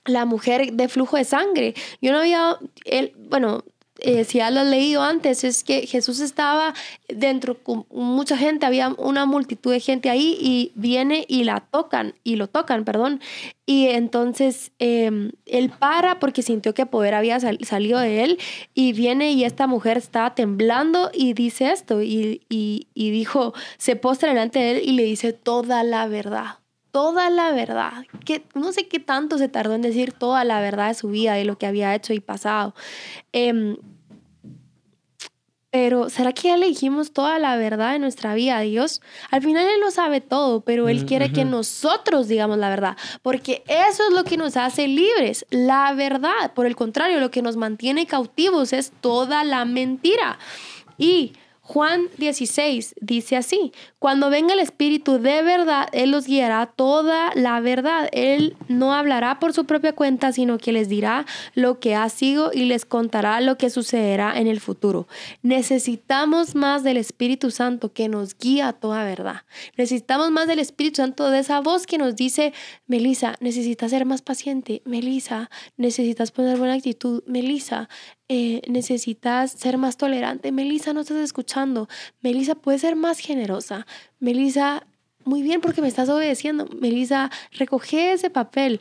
la 0.05 0.25
mujer 0.25 0.73
de 0.73 0.87
flujo 0.87 1.17
de 1.17 1.25
sangre. 1.25 1.73
Yo 2.01 2.11
no 2.11 2.19
había, 2.19 2.57
él, 2.85 3.13
bueno, 3.29 3.63
eh, 4.03 4.23
si 4.23 4.39
ya 4.39 4.49
lo 4.49 4.61
has 4.61 4.67
leído 4.67 5.03
antes, 5.03 5.43
es 5.43 5.63
que 5.63 5.85
Jesús 5.85 6.21
estaba 6.21 6.73
dentro 7.07 7.61
con 7.61 7.85
mucha 7.91 8.35
gente, 8.35 8.65
había 8.65 8.89
una 8.97 9.27
multitud 9.27 9.71
de 9.71 9.79
gente 9.79 10.09
ahí 10.09 10.37
y 10.41 10.71
viene 10.73 11.23
y 11.27 11.43
la 11.43 11.59
tocan, 11.59 12.15
y 12.23 12.35
lo 12.35 12.47
tocan, 12.47 12.83
perdón. 12.83 13.21
Y 13.67 13.87
entonces 13.89 14.71
em, 14.79 15.31
él 15.45 15.71
para 15.77 16.19
porque 16.19 16.41
sintió 16.41 16.73
que 16.73 16.87
poder 16.87 17.13
había 17.13 17.39
salido 17.39 17.99
de 17.99 18.23
él 18.23 18.39
y 18.73 18.93
viene 18.93 19.33
y 19.33 19.43
esta 19.43 19.67
mujer 19.67 19.97
está 19.97 20.33
temblando 20.33 21.11
y 21.13 21.33
dice 21.33 21.71
esto 21.71 22.01
y, 22.01 22.41
y, 22.49 22.87
y 22.95 23.11
dijo, 23.11 23.53
se 23.77 23.95
postra 23.95 24.29
delante 24.29 24.57
de 24.57 24.71
él 24.71 24.81
y 24.83 24.93
le 24.93 25.03
dice 25.03 25.31
toda 25.31 25.83
la 25.83 26.07
verdad 26.07 26.60
toda 26.91 27.29
la 27.29 27.51
verdad. 27.51 28.05
Que 28.25 28.43
no 28.53 28.71
sé 28.71 28.87
qué 28.87 28.99
tanto 28.99 29.37
se 29.37 29.47
tardó 29.47 29.73
en 29.73 29.81
decir 29.81 30.13
toda 30.13 30.43
la 30.43 30.61
verdad 30.61 30.89
de 30.89 30.93
su 30.93 31.09
vida, 31.09 31.33
de 31.33 31.45
lo 31.45 31.57
que 31.57 31.65
había 31.65 31.95
hecho 31.95 32.13
y 32.13 32.19
pasado. 32.19 32.75
Em, 33.31 33.77
pero 35.71 36.09
¿será 36.09 36.33
que 36.33 36.49
ya 36.49 36.57
le 36.57 36.67
dijimos 36.67 37.13
toda 37.13 37.39
la 37.39 37.55
verdad 37.55 37.93
de 37.93 37.99
nuestra 37.99 38.33
vida 38.33 38.57
a 38.57 38.61
Dios? 38.61 39.01
Al 39.29 39.41
final 39.41 39.65
Él 39.65 39.79
lo 39.79 39.89
sabe 39.89 40.19
todo, 40.19 40.59
pero 40.61 40.89
Él 40.89 41.03
mm, 41.03 41.05
quiere 41.05 41.31
que 41.31 41.45
nosotros 41.45 42.27
digamos 42.27 42.57
la 42.57 42.69
verdad, 42.69 42.97
porque 43.21 43.63
eso 43.67 44.03
es 44.05 44.13
lo 44.13 44.25
que 44.25 44.35
nos 44.35 44.57
hace 44.57 44.89
libres, 44.89 45.45
la 45.49 45.93
verdad. 45.93 46.53
Por 46.53 46.65
el 46.65 46.75
contrario, 46.75 47.21
lo 47.21 47.31
que 47.31 47.41
nos 47.41 47.55
mantiene 47.55 48.05
cautivos 48.05 48.73
es 48.73 48.91
toda 48.99 49.45
la 49.45 49.63
mentira. 49.63 50.37
Y 50.97 51.33
Juan 51.71 52.09
16 52.17 52.95
dice 52.99 53.37
así, 53.37 53.71
cuando 53.97 54.29
venga 54.29 54.53
el 54.53 54.59
Espíritu 54.59 55.19
de 55.19 55.41
verdad, 55.41 55.87
Él 55.93 56.11
los 56.11 56.25
guiará 56.27 56.65
toda 56.65 57.31
la 57.33 57.61
verdad. 57.61 58.09
Él 58.11 58.57
no 58.67 58.93
hablará 58.93 59.39
por 59.39 59.53
su 59.53 59.63
propia 59.63 59.93
cuenta, 59.93 60.33
sino 60.33 60.57
que 60.57 60.73
les 60.73 60.89
dirá 60.89 61.25
lo 61.55 61.79
que 61.79 61.95
ha 61.95 62.09
sido 62.09 62.51
y 62.53 62.65
les 62.65 62.83
contará 62.83 63.39
lo 63.39 63.57
que 63.57 63.69
sucederá 63.69 64.37
en 64.37 64.47
el 64.47 64.59
futuro. 64.59 65.07
Necesitamos 65.43 66.55
más 66.55 66.83
del 66.83 66.97
Espíritu 66.97 67.51
Santo 67.51 67.93
que 67.93 68.09
nos 68.09 68.37
guía 68.37 68.73
toda 68.73 69.05
verdad. 69.05 69.43
Necesitamos 69.77 70.29
más 70.29 70.47
del 70.47 70.59
Espíritu 70.59 70.97
Santo, 70.97 71.29
de 71.29 71.39
esa 71.39 71.61
voz 71.61 71.87
que 71.87 71.97
nos 71.97 72.17
dice, 72.17 72.51
Melissa, 72.85 73.37
necesitas 73.39 73.91
ser 73.91 74.05
más 74.05 74.21
paciente. 74.21 74.81
Melissa, 74.83 75.49
necesitas 75.77 76.31
poner 76.31 76.57
buena 76.57 76.73
actitud. 76.73 77.23
Melissa, 77.27 77.87
eh, 78.33 78.61
necesitas 78.69 79.51
ser 79.51 79.77
más 79.77 79.97
tolerante. 79.97 80.53
Melissa, 80.53 80.93
no 80.93 81.01
estás 81.01 81.17
escuchando. 81.17 81.89
Melissa, 82.21 82.55
puedes 82.55 82.79
ser 82.79 82.95
más 82.95 83.19
generosa. 83.19 83.85
Melissa, 84.21 84.87
muy 85.25 85.41
bien 85.41 85.59
porque 85.59 85.81
me 85.81 85.89
estás 85.89 86.07
obedeciendo. 86.07 86.65
Melissa, 86.79 87.29
recoge 87.51 88.13
ese 88.13 88.29
papel. 88.29 88.79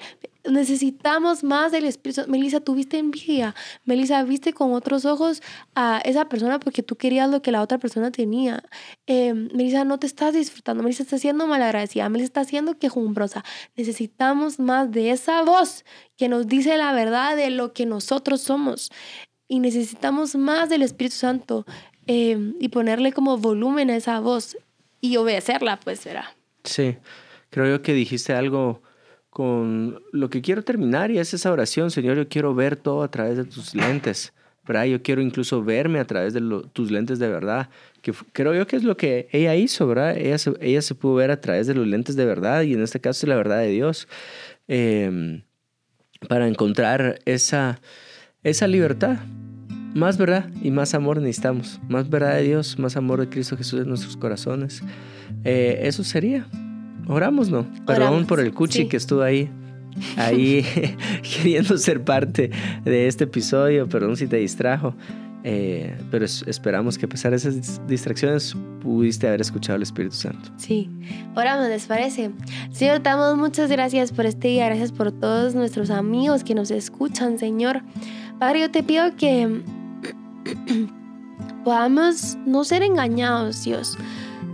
Necesitamos 0.48 1.42
más 1.42 1.72
del 1.72 1.86
Espíritu. 1.86 2.22
Melissa, 2.28 2.60
tuviste 2.60 2.98
envidia. 2.98 3.56
Melissa, 3.84 4.22
viste 4.22 4.52
con 4.52 4.72
otros 4.72 5.04
ojos 5.04 5.42
a 5.74 6.00
esa 6.04 6.28
persona 6.28 6.60
porque 6.60 6.84
tú 6.84 6.94
querías 6.94 7.28
lo 7.28 7.42
que 7.42 7.50
la 7.50 7.60
otra 7.60 7.78
persona 7.78 8.12
tenía. 8.12 8.62
Eh, 9.08 9.34
Melissa, 9.34 9.82
no 9.82 9.98
te 9.98 10.06
estás 10.06 10.32
disfrutando. 10.32 10.84
Melissa 10.84 11.02
está 11.02 11.18
siendo 11.18 11.48
malagradecida. 11.48 12.08
Melissa 12.08 12.28
está 12.28 12.44
siendo 12.44 12.78
quejumbrosa. 12.78 13.44
Necesitamos 13.74 14.60
más 14.60 14.92
de 14.92 15.10
esa 15.10 15.42
voz 15.42 15.84
que 16.16 16.28
nos 16.28 16.46
dice 16.46 16.76
la 16.76 16.92
verdad 16.92 17.34
de 17.34 17.50
lo 17.50 17.72
que 17.72 17.84
nosotros 17.84 18.42
somos 18.42 18.92
y 19.50 19.58
necesitamos 19.58 20.36
más 20.36 20.68
del 20.68 20.82
Espíritu 20.82 21.16
Santo 21.16 21.66
eh, 22.06 22.38
y 22.60 22.68
ponerle 22.68 23.12
como 23.12 23.36
volumen 23.36 23.90
a 23.90 23.96
esa 23.96 24.20
voz 24.20 24.56
y 25.00 25.16
obedecerla, 25.16 25.80
pues 25.80 25.98
será. 25.98 26.32
Sí, 26.62 26.96
creo 27.50 27.66
yo 27.66 27.82
que 27.82 27.92
dijiste 27.92 28.32
algo 28.32 28.80
con 29.28 30.00
lo 30.12 30.30
que 30.30 30.40
quiero 30.40 30.62
terminar 30.62 31.10
y 31.10 31.18
es 31.18 31.34
esa 31.34 31.50
oración, 31.50 31.90
Señor, 31.90 32.16
yo 32.16 32.28
quiero 32.28 32.54
ver 32.54 32.76
todo 32.76 33.02
a 33.02 33.10
través 33.10 33.36
de 33.36 33.44
tus 33.44 33.74
lentes, 33.74 34.32
¿verdad? 34.68 34.84
Yo 34.84 35.02
quiero 35.02 35.20
incluso 35.20 35.64
verme 35.64 35.98
a 35.98 36.06
través 36.06 36.32
de 36.32 36.40
tus 36.72 36.92
lentes 36.92 37.18
de 37.18 37.28
verdad, 37.28 37.70
que 38.02 38.12
creo 38.32 38.54
yo 38.54 38.68
que 38.68 38.76
es 38.76 38.84
lo 38.84 38.96
que 38.96 39.28
ella 39.32 39.56
hizo, 39.56 39.88
¿verdad? 39.88 40.16
Ella 40.16 40.38
se, 40.38 40.52
ella 40.60 40.80
se 40.80 40.94
pudo 40.94 41.16
ver 41.16 41.32
a 41.32 41.40
través 41.40 41.66
de 41.66 41.74
los 41.74 41.88
lentes 41.88 42.14
de 42.14 42.24
verdad 42.24 42.62
y 42.62 42.74
en 42.74 42.82
este 42.84 43.00
caso 43.00 43.26
es 43.26 43.28
la 43.28 43.34
verdad 43.34 43.58
de 43.58 43.68
Dios, 43.68 44.06
em, 44.68 45.42
para 46.28 46.46
encontrar 46.46 47.18
esa, 47.24 47.80
esa 48.44 48.68
libertad 48.68 49.18
más 49.94 50.18
verdad 50.18 50.48
y 50.62 50.70
más 50.70 50.94
amor 50.94 51.20
necesitamos. 51.20 51.80
Más 51.88 52.08
verdad 52.08 52.36
de 52.36 52.42
Dios, 52.42 52.78
más 52.78 52.96
amor 52.96 53.20
de 53.20 53.28
Cristo 53.28 53.56
Jesús 53.56 53.80
en 53.80 53.88
nuestros 53.88 54.16
corazones. 54.16 54.82
Eh, 55.44 55.80
eso 55.82 56.04
sería. 56.04 56.46
Oramos, 57.06 57.50
¿no? 57.50 57.66
Perdón 57.86 58.26
por 58.26 58.40
el 58.40 58.52
cuchi 58.52 58.86
que 58.86 58.96
estuvo 58.96 59.22
ahí. 59.22 59.50
Ahí 60.16 60.64
queriendo 61.22 61.76
ser 61.76 62.02
parte 62.02 62.50
de 62.84 63.08
este 63.08 63.24
episodio, 63.24 63.88
perdón 63.88 64.16
si 64.16 64.26
te 64.26 64.36
distrajo. 64.36 64.94
Eh, 65.42 65.96
pero 66.10 66.26
esperamos 66.26 66.98
que 66.98 67.06
a 67.06 67.08
pesar 67.08 67.30
de 67.30 67.38
esas 67.38 67.86
distracciones 67.86 68.54
pudiste 68.82 69.26
haber 69.26 69.40
escuchado 69.40 69.76
al 69.76 69.82
Espíritu 69.82 70.14
Santo. 70.14 70.50
Sí, 70.56 70.90
oramos, 71.34 71.66
¿les 71.68 71.86
parece? 71.86 72.30
Señor, 72.70 73.02
damos 73.02 73.38
muchas 73.38 73.70
gracias 73.70 74.12
por 74.12 74.26
este 74.26 74.48
día, 74.48 74.66
gracias 74.66 74.92
por 74.92 75.12
todos 75.12 75.54
nuestros 75.54 75.88
amigos 75.88 76.44
que 76.44 76.54
nos 76.54 76.70
escuchan, 76.70 77.38
Señor. 77.38 77.80
Padre, 78.38 78.60
yo 78.60 78.70
te 78.70 78.82
pido 78.82 79.16
que 79.16 79.62
podamos 81.64 82.36
no 82.46 82.64
ser 82.64 82.82
engañados, 82.82 83.64
Dios. 83.64 83.98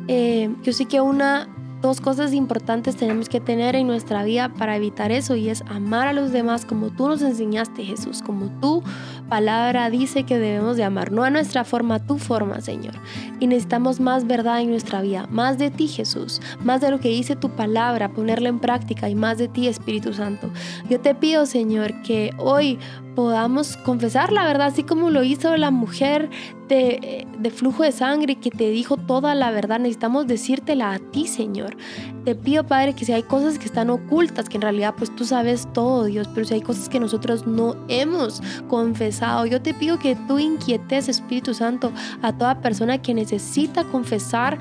Eh, 0.08 0.54
yo 0.62 0.72
sé 0.72 0.86
que 0.86 1.00
una 1.00 1.48
dos 1.82 2.00
cosas 2.00 2.32
importantes 2.32 2.96
tenemos 2.96 3.28
que 3.28 3.40
tener 3.40 3.76
en 3.76 3.86
nuestra 3.86 4.24
vida 4.24 4.52
para 4.52 4.76
evitar 4.76 5.12
eso 5.12 5.36
y 5.36 5.50
es 5.50 5.62
amar 5.68 6.08
a 6.08 6.12
los 6.12 6.32
demás 6.32 6.64
como 6.64 6.90
tú 6.90 7.08
nos 7.08 7.22
enseñaste 7.22 7.84
Jesús, 7.84 8.22
como 8.22 8.48
tu 8.60 8.82
palabra 9.28 9.90
dice 9.90 10.24
que 10.24 10.38
debemos 10.38 10.76
de 10.76 10.84
amar, 10.84 11.12
no 11.12 11.24
a 11.24 11.30
nuestra 11.30 11.64
forma, 11.64 11.98
tu 11.98 12.18
forma 12.18 12.60
Señor. 12.60 12.94
Y 13.40 13.46
necesitamos 13.46 14.00
más 14.00 14.26
verdad 14.26 14.60
en 14.60 14.70
nuestra 14.70 15.02
vida, 15.02 15.26
más 15.30 15.58
de 15.58 15.70
ti 15.70 15.88
Jesús, 15.88 16.40
más 16.62 16.80
de 16.80 16.90
lo 16.90 17.00
que 17.00 17.08
dice 17.08 17.36
tu 17.36 17.50
palabra, 17.50 18.10
ponerla 18.10 18.48
en 18.48 18.58
práctica 18.58 19.08
y 19.08 19.14
más 19.14 19.38
de 19.38 19.48
ti 19.48 19.68
Espíritu 19.68 20.12
Santo. 20.12 20.50
Yo 20.88 21.00
te 21.00 21.14
pido 21.14 21.46
Señor 21.46 22.02
que 22.02 22.32
hoy 22.38 22.78
podamos 23.14 23.76
confesar 23.78 24.32
la 24.32 24.46
verdad, 24.46 24.68
así 24.68 24.82
como 24.82 25.10
lo 25.10 25.24
hizo 25.24 25.56
la 25.56 25.70
mujer 25.70 26.28
de, 26.68 27.26
de, 27.38 27.50
flujo 27.50 27.82
de 27.82 27.92
sangre 27.92 28.36
que 28.36 28.50
te 28.50 28.70
dijo 28.70 28.96
toda 28.96 29.34
la 29.34 29.50
verdad. 29.50 29.80
Necesitamos 29.80 30.26
decírtela 30.26 30.92
a 30.92 30.98
ti, 30.98 31.26
Señor. 31.26 31.76
Te 32.26 32.34
pido, 32.34 32.64
Padre, 32.64 32.94
que 32.94 33.04
si 33.04 33.12
hay 33.12 33.22
cosas 33.22 33.56
que 33.56 33.66
están 33.66 33.88
ocultas, 33.88 34.48
que 34.48 34.56
en 34.56 34.62
realidad 34.62 34.94
pues 34.98 35.14
tú 35.14 35.24
sabes 35.24 35.68
todo, 35.72 36.06
Dios, 36.06 36.28
pero 36.34 36.44
si 36.44 36.54
hay 36.54 36.60
cosas 36.60 36.88
que 36.88 36.98
nosotros 36.98 37.46
no 37.46 37.76
hemos 37.86 38.42
confesado, 38.66 39.46
yo 39.46 39.62
te 39.62 39.72
pido 39.72 40.00
que 40.00 40.16
tú 40.26 40.40
inquietes, 40.40 41.08
Espíritu 41.08 41.54
Santo, 41.54 41.92
a 42.22 42.32
toda 42.32 42.60
persona 42.60 43.00
que 43.00 43.14
necesita 43.14 43.84
confesar 43.84 44.58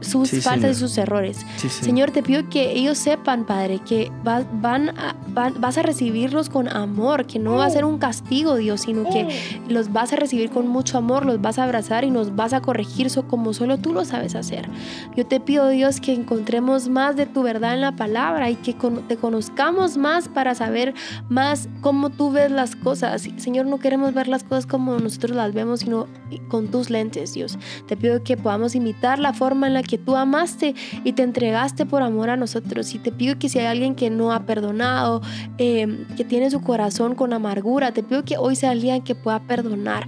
sus 0.00 0.32
faltas 0.42 0.78
y 0.78 0.80
sus 0.80 0.98
errores. 0.98 1.46
señor, 1.68 2.10
te 2.10 2.24
pido 2.24 2.48
que 2.50 2.72
ellos 2.72 2.98
sepan, 2.98 3.46
Padre, 3.46 3.78
que 3.78 4.10
van 4.24 4.92
vas 5.32 5.78
a 5.78 5.82
recibirlos 5.82 6.48
con 6.48 6.68
amor, 6.68 7.26
que 7.26 7.38
no 7.38 7.54
va 7.54 7.66
a 7.66 7.70
ser 7.70 7.84
un 7.84 7.98
castigo, 7.98 8.56
Dios, 8.56 8.80
sino 8.80 9.08
que 9.10 9.60
los 9.68 9.92
vas 9.92 10.12
a 10.12 10.16
recibir 10.16 10.50
con 10.50 10.66
mucho 10.66 10.98
amor, 10.98 11.24
los 11.24 11.40
vas 11.40 11.60
a 11.60 11.62
abrazar 11.62 12.02
y 12.02 12.10
nos 12.10 12.34
vas 12.34 12.52
a 12.52 12.62
corregir 12.62 13.06
como 13.28 13.52
solo 13.52 13.78
tú 13.78 13.92
lo 13.92 14.04
sabes 14.04 14.34
hacer. 14.34 14.68
Yo 15.16 15.24
te 15.24 15.38
pido, 15.38 15.68
Dios, 15.68 16.00
que 16.00 16.12
encontremos 16.12 16.88
más 16.96 17.14
de 17.14 17.26
tu 17.26 17.42
verdad 17.42 17.74
en 17.74 17.82
la 17.82 17.92
palabra 17.92 18.48
y 18.48 18.54
que 18.54 18.74
te 19.06 19.18
conozcamos 19.18 19.98
más 19.98 20.30
para 20.30 20.54
saber 20.54 20.94
más 21.28 21.68
cómo 21.82 22.08
tú 22.08 22.32
ves 22.32 22.50
las 22.50 22.74
cosas. 22.74 23.28
Señor, 23.36 23.66
no 23.66 23.78
queremos 23.78 24.14
ver 24.14 24.28
las 24.28 24.44
cosas 24.44 24.64
como 24.64 24.98
nosotros 24.98 25.36
las 25.36 25.52
vemos, 25.52 25.80
sino 25.80 26.06
con 26.48 26.68
tus 26.68 26.88
lentes, 26.88 27.34
Dios. 27.34 27.58
Te 27.86 27.98
pido 27.98 28.24
que 28.24 28.38
podamos 28.38 28.74
imitar 28.74 29.18
la 29.18 29.34
forma 29.34 29.66
en 29.66 29.74
la 29.74 29.82
que 29.82 29.98
tú 29.98 30.16
amaste 30.16 30.74
y 31.04 31.12
te 31.12 31.22
entregaste 31.22 31.84
por 31.84 32.02
amor 32.02 32.30
a 32.30 32.38
nosotros. 32.38 32.94
Y 32.94 32.98
te 32.98 33.12
pido 33.12 33.38
que 33.38 33.50
si 33.50 33.58
hay 33.58 33.66
alguien 33.66 33.94
que 33.94 34.08
no 34.08 34.32
ha 34.32 34.46
perdonado, 34.46 35.20
eh, 35.58 36.06
que 36.16 36.24
tiene 36.24 36.50
su 36.50 36.62
corazón 36.62 37.14
con 37.14 37.34
amargura, 37.34 37.92
te 37.92 38.02
pido 38.02 38.24
que 38.24 38.38
hoy 38.38 38.56
sea 38.56 38.72
el 38.72 38.80
día 38.80 38.96
en 38.96 39.02
que 39.02 39.14
pueda 39.14 39.40
perdonar 39.40 40.06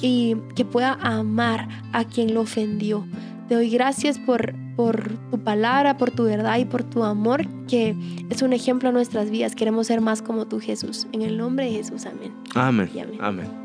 y 0.00 0.36
que 0.54 0.64
pueda 0.64 0.92
amar 1.02 1.66
a 1.92 2.04
quien 2.04 2.34
lo 2.34 2.42
ofendió. 2.42 3.04
Te 3.50 3.56
doy 3.56 3.68
gracias 3.68 4.16
por, 4.20 4.54
por 4.76 5.08
tu 5.32 5.42
palabra, 5.42 5.96
por 5.96 6.12
tu 6.12 6.22
verdad 6.22 6.58
y 6.58 6.66
por 6.66 6.84
tu 6.84 7.02
amor, 7.02 7.48
que 7.66 7.96
es 8.30 8.42
un 8.42 8.52
ejemplo 8.52 8.90
a 8.90 8.92
nuestras 8.92 9.28
vidas. 9.28 9.56
Queremos 9.56 9.88
ser 9.88 10.00
más 10.00 10.22
como 10.22 10.46
tú, 10.46 10.60
Jesús. 10.60 11.08
En 11.10 11.22
el 11.22 11.36
nombre 11.36 11.64
de 11.64 11.72
Jesús, 11.72 12.06
amén. 12.06 12.32
Amén. 12.54 12.88
amén. 13.20 13.59